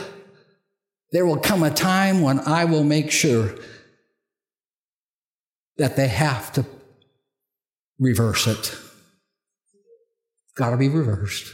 there 1.11 1.25
will 1.25 1.39
come 1.39 1.63
a 1.63 1.69
time 1.69 2.21
when 2.21 2.39
I 2.39 2.63
will 2.63 2.85
make 2.85 3.11
sure 3.11 3.55
that 5.75 5.97
they 5.97 6.07
have 6.07 6.53
to 6.53 6.65
reverse 7.99 8.47
it. 8.47 8.77
Got 10.55 10.69
to 10.69 10.77
be 10.77 10.87
reversed. 10.87 11.53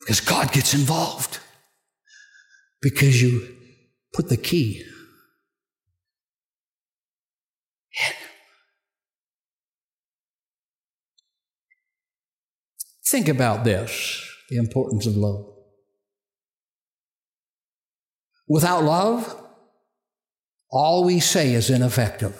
Because 0.00 0.20
God 0.20 0.52
gets 0.52 0.74
involved. 0.74 1.38
Because 2.84 3.22
you 3.22 3.48
put 4.12 4.28
the 4.28 4.36
key 4.36 4.82
in. 4.82 4.92
Think 13.06 13.28
about 13.28 13.64
this 13.64 14.20
the 14.50 14.56
importance 14.56 15.06
of 15.06 15.16
love. 15.16 15.46
Without 18.46 18.84
love, 18.84 19.34
all 20.70 21.04
we 21.04 21.20
say 21.20 21.54
is 21.54 21.70
ineffective. 21.70 22.36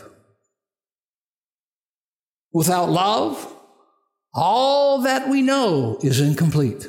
Without 2.53 2.91
love, 2.91 3.51
all 4.35 5.01
that 5.03 5.27
we 5.31 5.41
know 5.41 5.99
is 6.03 6.21
incomplete. 6.21 6.87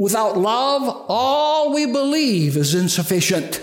Without 0.00 0.38
love, 0.38 1.04
all 1.08 1.74
we 1.74 1.84
believe 1.84 2.56
is 2.56 2.74
insufficient. 2.74 3.60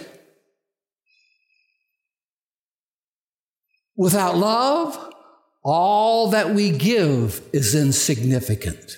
Without 3.95 4.37
love, 4.37 5.15
all 5.63 6.29
that 6.29 6.53
we 6.53 6.69
give 6.69 7.41
is 7.51 7.73
insignificant. 7.73 8.97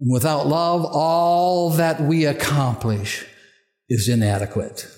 And 0.00 0.12
without 0.12 0.48
love, 0.48 0.84
all 0.84 1.70
that 1.70 2.00
we 2.00 2.24
accomplish 2.24 3.24
is 3.88 4.08
inadequate. 4.08 4.88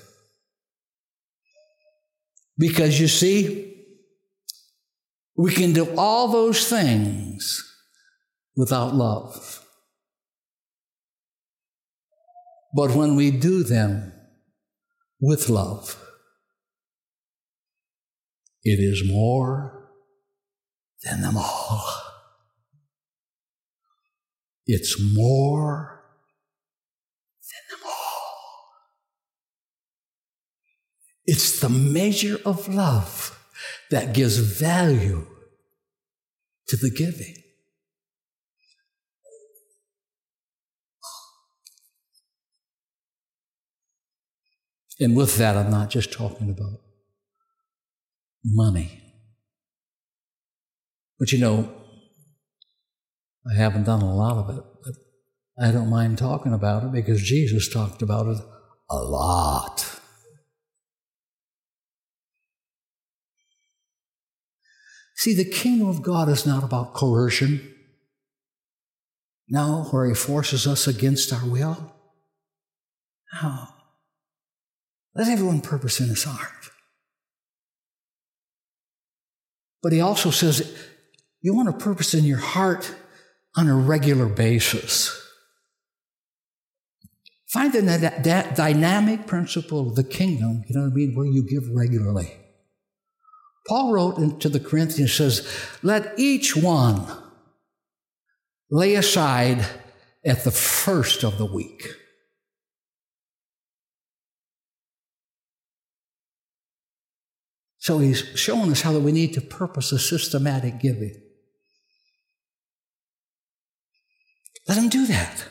Because 2.57 2.99
you 2.99 3.07
see, 3.07 3.85
we 5.37 5.53
can 5.53 5.75
do 5.75 5.95
all 5.99 6.29
those 6.29 6.71
things 6.71 7.66
without 8.57 8.95
love. 8.95 9.65
But 12.75 12.95
when 12.95 13.17
we 13.17 13.31
do 13.31 13.63
them 13.63 14.13
with 15.21 15.49
love, 15.49 16.03
it 18.63 18.79
is 18.81 19.03
more 19.09 19.91
than 21.05 21.23
them 21.23 21.37
all. 21.37 21.85
It's 24.67 25.01
more 25.01 26.03
than 27.41 27.79
them 27.79 27.87
all. 27.87 28.73
It's 31.25 31.61
the 31.61 31.69
measure 31.69 32.39
of 32.45 32.69
love 32.69 33.39
that 33.91 34.13
gives 34.13 34.39
value 34.39 35.27
to 36.67 36.77
the 36.77 36.91
giving. 36.91 37.37
And 44.99 45.17
with 45.17 45.37
that, 45.37 45.57
I'm 45.57 45.71
not 45.71 45.91
just 45.91 46.13
talking 46.13 46.51
about 46.51 46.81
money. 48.45 49.03
But 51.19 51.33
you 51.33 51.39
know, 51.39 51.73
I 53.51 53.55
haven't 53.55 53.85
done 53.85 54.03
a 54.03 54.15
lot 54.15 54.37
of 54.37 54.57
it, 54.57 54.65
but 54.85 54.95
I 55.59 55.71
don't 55.71 55.91
mind 55.91 56.19
talking 56.19 56.53
about 56.53 56.85
it 56.85 56.93
because 56.93 57.23
Jesus 57.23 57.69
talked 57.69 58.03
about 58.03 58.27
it 58.27 58.39
a 58.91 58.97
lot. 58.97 60.01
See, 65.17 65.35
the 65.35 65.49
kingdom 65.49 65.89
of 65.89 66.03
God 66.03 66.29
is 66.29 66.47
not 66.47 66.63
about 66.63 66.95
coercion. 66.95 67.75
No, 69.49 69.85
where 69.91 70.07
he 70.07 70.15
forces 70.15 70.67
us 70.67 70.87
against 70.87 71.33
our 71.33 71.49
will. 71.49 71.95
No. 73.43 73.69
Let 75.17 75.29
everyone 75.29 75.63
purpose 75.63 76.01
in 76.01 76.09
his 76.09 76.25
heart. 76.25 76.71
But 79.83 79.93
he 79.93 80.01
also 80.01 80.31
says 80.31 80.77
you 81.41 81.55
want 81.55 81.69
to 81.69 81.85
purpose 81.85 82.13
in 82.13 82.25
your 82.25 82.39
heart 82.39 82.95
on 83.57 83.69
a 83.69 83.77
regular 83.77 84.27
basis. 84.27 85.23
Find 87.49 87.73
the 87.73 87.81
that 87.83 88.57
dynamic 88.57 89.27
principle 89.27 89.89
of 89.89 89.95
the 89.95 90.05
kingdom, 90.05 90.65
you 90.69 90.75
know 90.75 90.83
what 90.83 90.93
I 90.93 90.95
mean, 90.95 91.15
where 91.15 91.27
you 91.27 91.49
give 91.49 91.69
regularly. 91.71 92.37
Paul 93.69 93.93
wrote 93.93 94.41
to 94.41 94.49
the 94.49 94.61
Corinthians, 94.61 95.15
says, 95.15 95.49
Let 95.83 96.19
each 96.19 96.55
one 96.57 97.07
lay 98.71 98.97
aside 98.97 99.65
at 100.25 100.45
the 100.45 100.51
first 100.51 101.25
of 101.25 101.39
the 101.39 101.47
week 101.47 101.95
So 107.87 107.99
he's 107.99 108.19
showing 108.35 108.73
us 108.73 108.81
how 108.81 108.93
that 108.95 108.99
we 108.99 109.13
need 109.13 109.35
to 109.35 109.41
purpose 109.41 109.93
a 109.93 109.99
systematic 110.01 110.81
giving. 110.81 111.15
Let 114.67 114.77
him 114.77 114.89
do 114.89 115.07
that. 115.07 115.45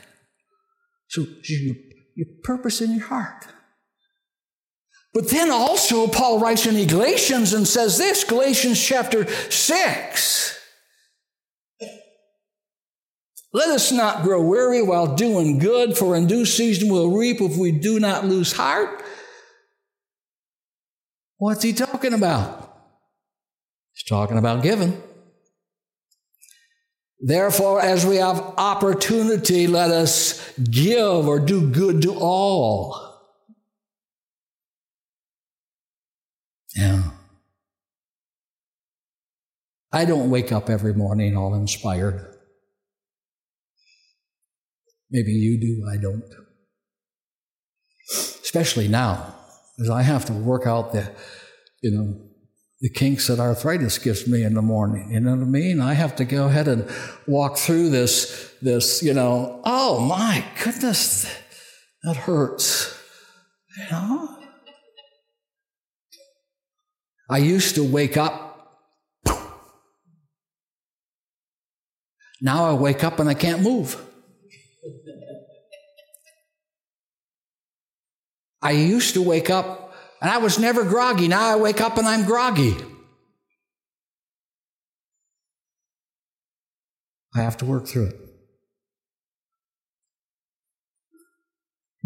So 1.08 1.22
you, 1.44 1.76
you 2.14 2.26
purpose 2.44 2.82
in 2.82 2.90
your 2.92 3.06
heart. 3.06 3.46
But 5.14 5.30
then 5.30 5.50
also, 5.50 6.08
Paul 6.08 6.38
writes 6.38 6.66
in 6.66 6.86
Galatians 6.86 7.54
and 7.54 7.66
says 7.66 7.96
this 7.96 8.22
Galatians 8.22 8.84
chapter 8.84 9.26
6. 9.26 10.60
Let 13.54 13.70
us 13.70 13.90
not 13.90 14.24
grow 14.24 14.42
weary 14.42 14.82
while 14.82 15.16
doing 15.16 15.58
good, 15.58 15.96
for 15.96 16.14
in 16.14 16.26
due 16.26 16.44
season 16.44 16.92
we'll 16.92 17.16
reap 17.16 17.40
if 17.40 17.56
we 17.56 17.72
do 17.72 17.98
not 17.98 18.26
lose 18.26 18.52
heart. 18.52 19.02
What's 21.38 21.62
he 21.62 21.72
talking 21.72 22.14
about? 22.14 22.74
He's 23.92 24.04
talking 24.04 24.38
about 24.38 24.62
giving. 24.62 25.02
Therefore, 27.20 27.80
as 27.80 28.04
we 28.04 28.16
have 28.16 28.38
opportunity, 28.58 29.66
let 29.66 29.90
us 29.90 30.52
give 30.58 31.26
or 31.26 31.38
do 31.38 31.70
good 31.70 32.02
to 32.02 32.14
all. 32.14 33.02
Yeah. 36.74 37.02
I 39.92 40.04
don't 40.04 40.28
wake 40.28 40.52
up 40.52 40.68
every 40.68 40.92
morning 40.92 41.36
all 41.36 41.54
inspired. 41.54 42.34
Maybe 45.10 45.32
you 45.32 45.58
do, 45.58 45.86
I 45.90 45.96
don't. 45.96 46.24
Especially 48.42 48.88
now 48.88 49.45
is 49.78 49.90
I 49.90 50.02
have 50.02 50.24
to 50.26 50.32
work 50.32 50.66
out 50.66 50.92
the, 50.92 51.10
you 51.82 51.90
know, 51.90 52.20
the 52.80 52.90
kinks 52.90 53.28
that 53.28 53.40
arthritis 53.40 53.98
gives 53.98 54.26
me 54.26 54.42
in 54.42 54.54
the 54.54 54.62
morning. 54.62 55.12
You 55.12 55.20
know 55.20 55.30
what 55.30 55.42
I 55.42 55.44
mean? 55.44 55.80
I 55.80 55.94
have 55.94 56.16
to 56.16 56.24
go 56.24 56.46
ahead 56.46 56.68
and 56.68 56.88
walk 57.26 57.56
through 57.56 57.90
this, 57.90 58.52
this, 58.60 59.02
you 59.02 59.14
know, 59.14 59.60
oh 59.64 60.00
my 60.00 60.44
goodness, 60.62 61.24
that 62.02 62.16
hurts. 62.16 62.98
You 63.78 63.84
know? 63.90 64.38
I 67.28 67.38
used 67.38 67.74
to 67.74 67.84
wake 67.84 68.16
up. 68.16 68.42
Now 72.40 72.66
I 72.66 72.74
wake 72.74 73.02
up 73.02 73.18
and 73.18 73.28
I 73.28 73.34
can't 73.34 73.62
move. 73.62 74.00
I 78.62 78.72
used 78.72 79.14
to 79.14 79.22
wake 79.22 79.50
up 79.50 79.94
and 80.20 80.30
I 80.30 80.38
was 80.38 80.58
never 80.58 80.84
groggy. 80.84 81.28
Now 81.28 81.52
I 81.52 81.56
wake 81.56 81.80
up 81.80 81.98
and 81.98 82.06
I'm 82.06 82.24
groggy. 82.24 82.74
I 87.34 87.42
have 87.42 87.56
to 87.58 87.64
work 87.66 87.86
through 87.86 88.06
it. 88.06 88.16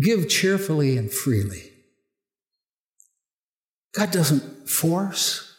Give 0.01 0.29
cheerfully 0.29 0.97
and 0.97 1.13
freely. 1.13 1.63
God 3.95 4.11
doesn't 4.11 4.69
force. 4.69 5.55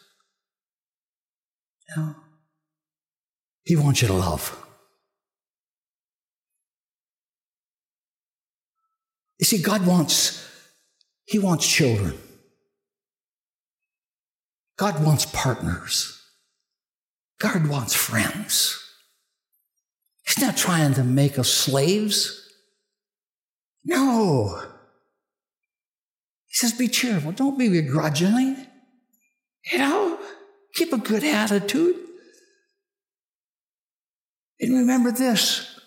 No. 1.96 2.16
He 3.64 3.76
wants 3.76 4.02
you 4.02 4.08
to 4.08 4.14
love. 4.14 4.58
You 9.38 9.46
see, 9.46 9.62
God 9.62 9.86
wants 9.86 10.48
he 11.24 11.38
wants 11.38 11.66
children. 11.66 12.18
God 14.76 15.04
wants 15.04 15.26
partners. 15.26 16.20
God 17.38 17.68
wants 17.68 17.94
friends. 17.94 18.78
He's 20.24 20.40
not 20.40 20.56
trying 20.56 20.94
to 20.94 21.04
make 21.04 21.38
us 21.38 21.48
slaves. 21.48 22.48
No. 23.84 24.60
He 26.46 26.54
says, 26.54 26.72
be 26.72 26.88
cheerful. 26.88 27.32
Don't 27.32 27.58
be 27.58 27.68
begrudgingly. 27.68 28.56
You 29.70 29.78
know, 29.78 30.18
keep 30.74 30.92
a 30.92 30.98
good 30.98 31.24
attitude. 31.24 31.96
And 34.60 34.74
remember 34.74 35.10
this 35.10 35.80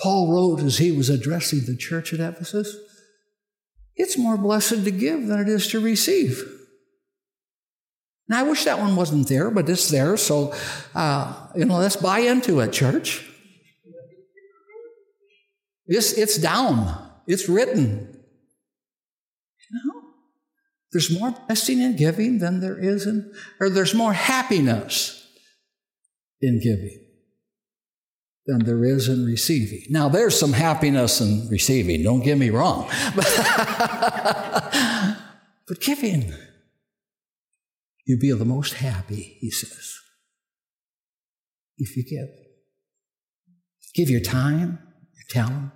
Paul 0.00 0.32
wrote 0.32 0.60
as 0.60 0.78
he 0.78 0.92
was 0.92 1.10
addressing 1.10 1.66
the 1.66 1.76
church 1.76 2.12
at 2.14 2.20
Ephesus 2.20 2.74
it's 3.98 4.16
more 4.16 4.38
blessed 4.38 4.84
to 4.84 4.90
give 4.90 5.26
than 5.26 5.40
it 5.40 5.48
is 5.48 5.66
to 5.68 5.80
receive. 5.80 6.42
Now, 8.28 8.40
I 8.40 8.42
wish 8.44 8.64
that 8.64 8.78
one 8.78 8.94
wasn't 8.94 9.28
there, 9.28 9.50
but 9.50 9.68
it's 9.68 9.90
there. 9.90 10.16
So, 10.16 10.54
uh, 10.94 11.48
you 11.56 11.64
know, 11.64 11.78
let's 11.78 11.96
buy 11.96 12.20
into 12.20 12.60
it, 12.60 12.72
church. 12.72 13.28
It's, 15.86 16.12
it's 16.12 16.36
down, 16.36 17.10
it's 17.26 17.48
written. 17.48 18.14
You 19.70 19.80
know, 19.84 20.02
there's 20.92 21.10
more 21.18 21.34
blessing 21.46 21.80
in 21.80 21.96
giving 21.96 22.38
than 22.38 22.60
there 22.60 22.78
is 22.78 23.06
in, 23.06 23.32
or 23.58 23.70
there's 23.70 23.94
more 23.94 24.12
happiness 24.12 25.26
in 26.40 26.60
giving 26.60 27.07
than 28.48 28.64
there 28.64 28.84
is 28.84 29.08
in 29.08 29.24
receiving. 29.24 29.82
Now, 29.90 30.08
there's 30.08 30.36
some 30.36 30.54
happiness 30.54 31.20
in 31.20 31.46
receiving, 31.48 32.02
don't 32.02 32.24
get 32.24 32.38
me 32.38 32.50
wrong. 32.50 32.90
But 35.68 35.82
giving, 35.82 36.32
you'll 38.06 38.18
be 38.18 38.32
the 38.32 38.46
most 38.46 38.72
happy, 38.72 39.36
he 39.38 39.50
says, 39.50 39.98
if 41.76 41.94
you 41.94 42.04
give. 42.04 42.30
Give 43.94 44.08
your 44.08 44.22
time, 44.22 44.78
your 45.14 45.44
talent, 45.44 45.72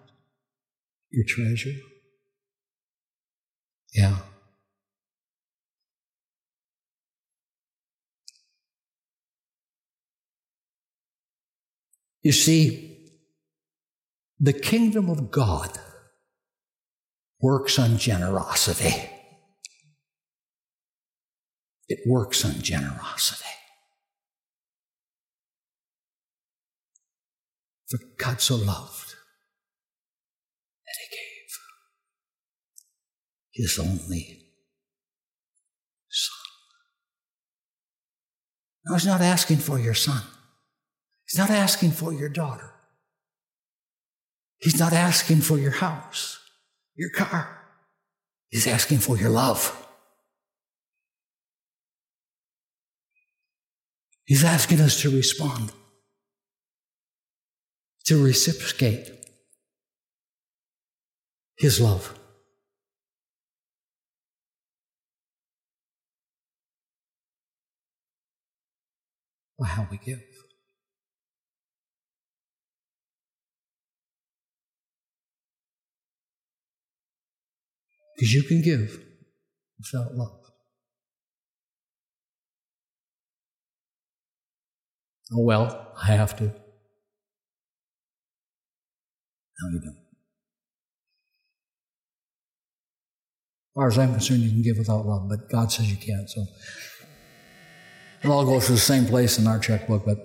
your 1.10 1.26
treasure. 1.28 1.74
Yeah. 3.92 4.16
You 12.22 12.32
see, 12.32 13.10
the 14.38 14.52
kingdom 14.52 15.10
of 15.10 15.30
God 15.30 15.78
works 17.40 17.78
on 17.78 17.98
generosity. 17.98 19.08
It 21.88 22.00
works 22.06 22.44
on 22.44 22.62
generosity. 22.62 23.44
For 27.90 27.98
God 28.16 28.40
so 28.40 28.56
loved 28.56 29.14
that 30.86 30.94
He 31.00 31.16
gave 31.16 31.58
His 33.64 33.78
only 33.78 34.46
Son. 36.08 36.38
Now, 38.86 38.94
He's 38.94 39.06
not 39.06 39.20
asking 39.20 39.58
for 39.58 39.78
your 39.78 39.94
son. 39.94 40.22
He's 41.32 41.38
not 41.38 41.48
asking 41.48 41.92
for 41.92 42.12
your 42.12 42.28
daughter. 42.28 42.74
He's 44.58 44.78
not 44.78 44.92
asking 44.92 45.40
for 45.40 45.56
your 45.56 45.70
house, 45.70 46.38
your 46.94 47.08
car. 47.08 47.58
He's 48.50 48.66
asking 48.66 48.98
for 48.98 49.16
your 49.16 49.30
love. 49.30 49.74
He's 54.26 54.44
asking 54.44 54.82
us 54.82 55.00
to 55.00 55.10
respond, 55.10 55.72
to 58.04 58.22
reciprocate 58.22 59.10
His 61.56 61.80
love. 61.80 62.14
By 69.58 69.68
how 69.68 69.88
we 69.90 69.96
give. 69.96 70.31
Because 78.22 78.34
you 78.34 78.44
can 78.44 78.62
give 78.62 79.00
without 79.80 80.14
love. 80.14 80.38
Oh, 85.32 85.40
well, 85.40 85.92
I 86.00 86.12
have 86.12 86.36
to. 86.36 86.44
No, 86.44 86.52
you 89.72 89.80
don't. 89.80 89.96
As 93.66 93.74
far 93.74 93.88
as 93.88 93.98
I'm 93.98 94.12
concerned, 94.12 94.42
you 94.42 94.50
can 94.50 94.62
give 94.62 94.78
without 94.78 95.04
love, 95.04 95.28
but 95.28 95.50
God 95.50 95.72
says 95.72 95.90
you 95.90 95.96
can't. 95.96 96.30
So 96.30 96.46
it 98.22 98.28
all 98.28 98.44
goes 98.44 98.66
to 98.66 98.72
the 98.72 98.78
same 98.78 99.06
place 99.06 99.40
in 99.40 99.48
our 99.48 99.58
checkbook, 99.58 100.04
but. 100.06 100.18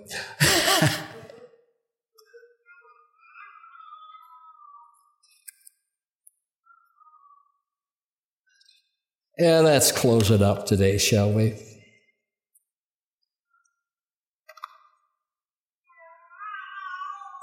Yeah, 9.38 9.60
let's 9.60 9.92
close 9.92 10.32
it 10.32 10.42
up 10.42 10.66
today, 10.66 10.98
shall 10.98 11.32
we? 11.32 11.56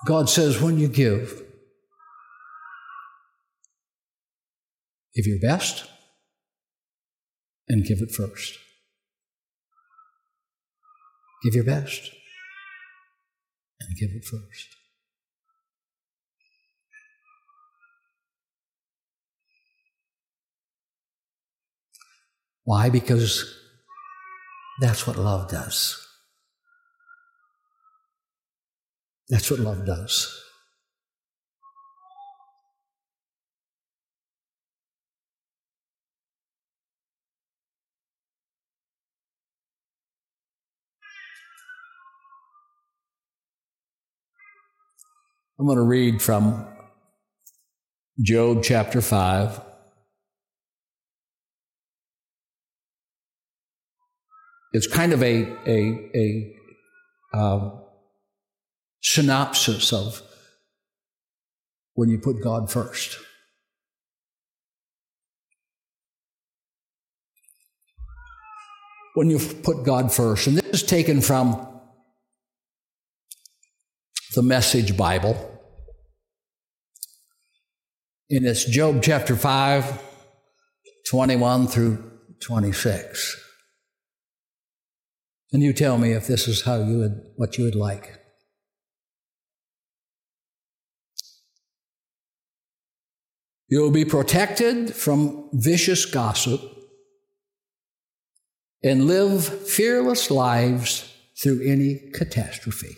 God 0.07 0.29
says 0.29 0.61
when 0.61 0.79
you 0.79 0.89
give, 0.89 1.43
give 5.15 5.27
your 5.27 5.39
best 5.41 5.89
and 7.69 7.85
give 7.85 7.99
it 8.01 8.11
first. 8.11 8.59
Give 11.43 11.55
your 11.55 11.65
best 11.65 12.11
and 13.81 13.97
give 13.99 14.11
it 14.11 14.25
first. 14.25 14.77
Why? 22.65 22.89
Because 22.89 23.45
that's 24.81 25.07
what 25.07 25.17
love 25.17 25.51
does. 25.51 26.01
That's 29.29 29.51
what 29.51 29.61
love 29.61 29.87
does. 29.87 30.41
I'm 45.59 45.67
going 45.67 45.79
to 45.79 45.85
read 45.85 46.21
from 46.21 46.67
Job 48.21 48.63
chapter 48.63 49.01
5. 49.01 49.74
It's 54.75 54.89
kind 54.89 55.13
of 55.13 55.23
a, 55.23 55.47
a, 55.69 56.11
a 56.17 56.53
uh, 57.33 57.71
synopsis 59.01 59.93
of 59.93 60.21
when 61.95 62.09
you 62.09 62.19
put 62.19 62.43
God 62.43 62.69
first. 62.73 63.17
When 69.15 69.31
you 69.31 69.39
put 69.39 69.85
God 69.85 70.13
first. 70.13 70.49
And 70.49 70.59
this 70.59 70.83
is 70.83 70.83
taken 70.83 71.21
from 71.21 71.69
the 74.35 74.43
Message 74.43 74.97
Bible. 74.97 75.37
And 78.29 78.45
it's 78.45 78.65
Job 78.65 79.05
chapter 79.05 79.37
5, 79.37 80.03
21 81.09 81.69
through 81.69 82.11
26. 82.41 83.44
And 85.55 85.63
you 85.63 85.73
tell 85.73 85.99
me 85.99 86.11
if 86.11 86.27
this 86.27 86.49
is 86.49 86.63
how 86.63 86.83
you 86.83 86.99
would, 86.99 87.23
what 87.37 87.57
you 87.57 87.65
would 87.65 87.77
like. 87.77 88.19
You'll 93.69 93.93
be 93.93 94.05
protected 94.05 94.93
from 94.93 95.49
vicious 95.53 96.07
gossip 96.07 96.61
and 98.83 99.07
live 99.07 99.45
fearless 99.45 100.29
lives 100.29 101.09
through 101.41 101.63
any 101.65 102.11
catastrophe. 102.13 102.97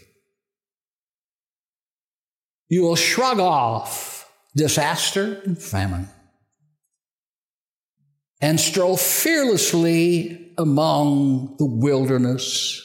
You 2.71 2.85
will 2.85 2.97
shrug 2.97 3.39
off 3.39 4.33
disaster 4.55 5.43
and 5.45 5.61
famine 5.61 6.09
and 8.41 8.61
stroll 8.61 8.97
fearlessly 8.97 10.53
among 10.59 11.57
the 11.59 11.66
wilderness 11.66 12.82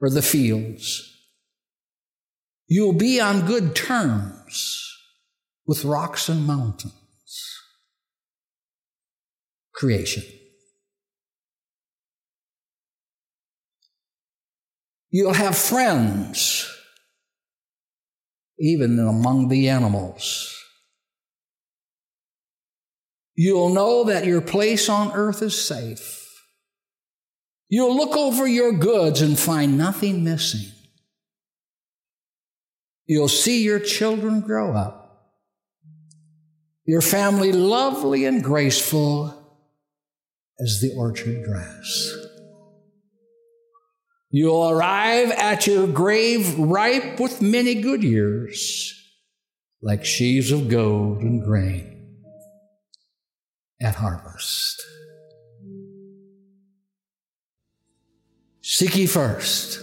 or 0.00 0.10
the 0.10 0.22
fields. 0.22 1.12
You'll 2.68 2.92
be 2.92 3.20
on 3.20 3.46
good 3.46 3.74
terms 3.74 4.82
with 5.66 5.84
rocks 5.84 6.28
and 6.28 6.46
mountains 6.46 6.94
creation. 9.76 10.24
You'll 15.10 15.34
have 15.34 15.56
friends, 15.56 16.68
even 18.58 18.98
among 18.98 19.48
the 19.48 19.68
animals. 19.68 20.52
You'll 23.36 23.68
know 23.68 24.04
that 24.04 24.24
your 24.24 24.40
place 24.40 24.88
on 24.88 25.12
earth 25.12 25.42
is 25.42 25.62
safe. 25.62 26.22
You'll 27.68 27.94
look 27.94 28.16
over 28.16 28.46
your 28.46 28.72
goods 28.72 29.20
and 29.20 29.38
find 29.38 29.76
nothing 29.76 30.24
missing. 30.24 30.72
You'll 33.04 33.28
see 33.28 33.62
your 33.62 33.78
children 33.78 34.40
grow 34.40 34.74
up. 34.74 35.02
Your 36.86 37.02
family 37.02 37.52
lovely 37.52 38.24
and 38.24 38.42
graceful 38.42 39.34
as 40.58 40.80
the 40.80 40.94
orchard 40.96 41.44
grass. 41.44 42.16
You'll 44.30 44.70
arrive 44.70 45.30
at 45.32 45.66
your 45.66 45.86
grave 45.86 46.58
ripe 46.58 47.20
with 47.20 47.42
many 47.42 47.82
good 47.82 48.02
years, 48.02 48.94
like 49.82 50.04
sheaves 50.04 50.50
of 50.50 50.68
gold 50.68 51.18
and 51.20 51.42
grain 51.44 51.95
at 53.80 53.94
harvest. 53.94 54.82
Seek 58.62 58.96
ye 58.96 59.06
first 59.06 59.80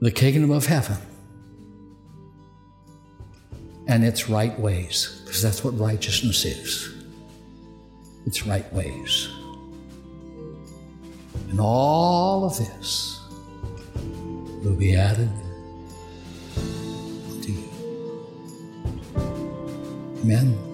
the 0.00 0.10
kingdom 0.10 0.50
of 0.50 0.66
heaven 0.66 0.96
and 3.88 4.04
its 4.04 4.28
right 4.28 4.58
ways, 4.60 5.22
because 5.24 5.42
that's 5.42 5.64
what 5.64 5.76
righteousness 5.78 6.44
is 6.44 6.94
its 8.26 8.46
right 8.46 8.70
ways. 8.72 9.28
And 11.50 11.58
all 11.58 12.44
of 12.44 12.58
this 12.58 13.18
will 14.62 14.76
be 14.76 14.94
added 14.94 15.30
to 17.42 17.50
you. 17.50 17.68
Amen 20.22 20.67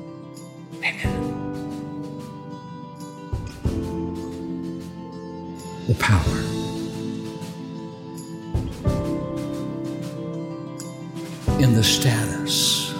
the 5.87 5.95
power. 5.99 6.21
In 11.61 11.75
the 11.75 11.83
status 11.83 12.93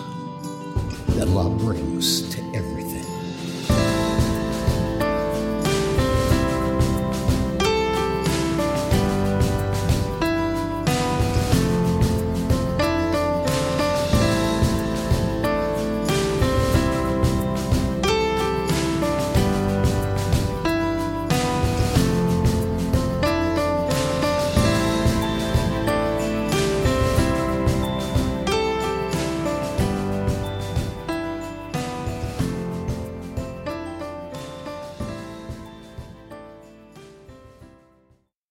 that 1.09 1.29
love 1.29 1.59
brings 1.59 2.34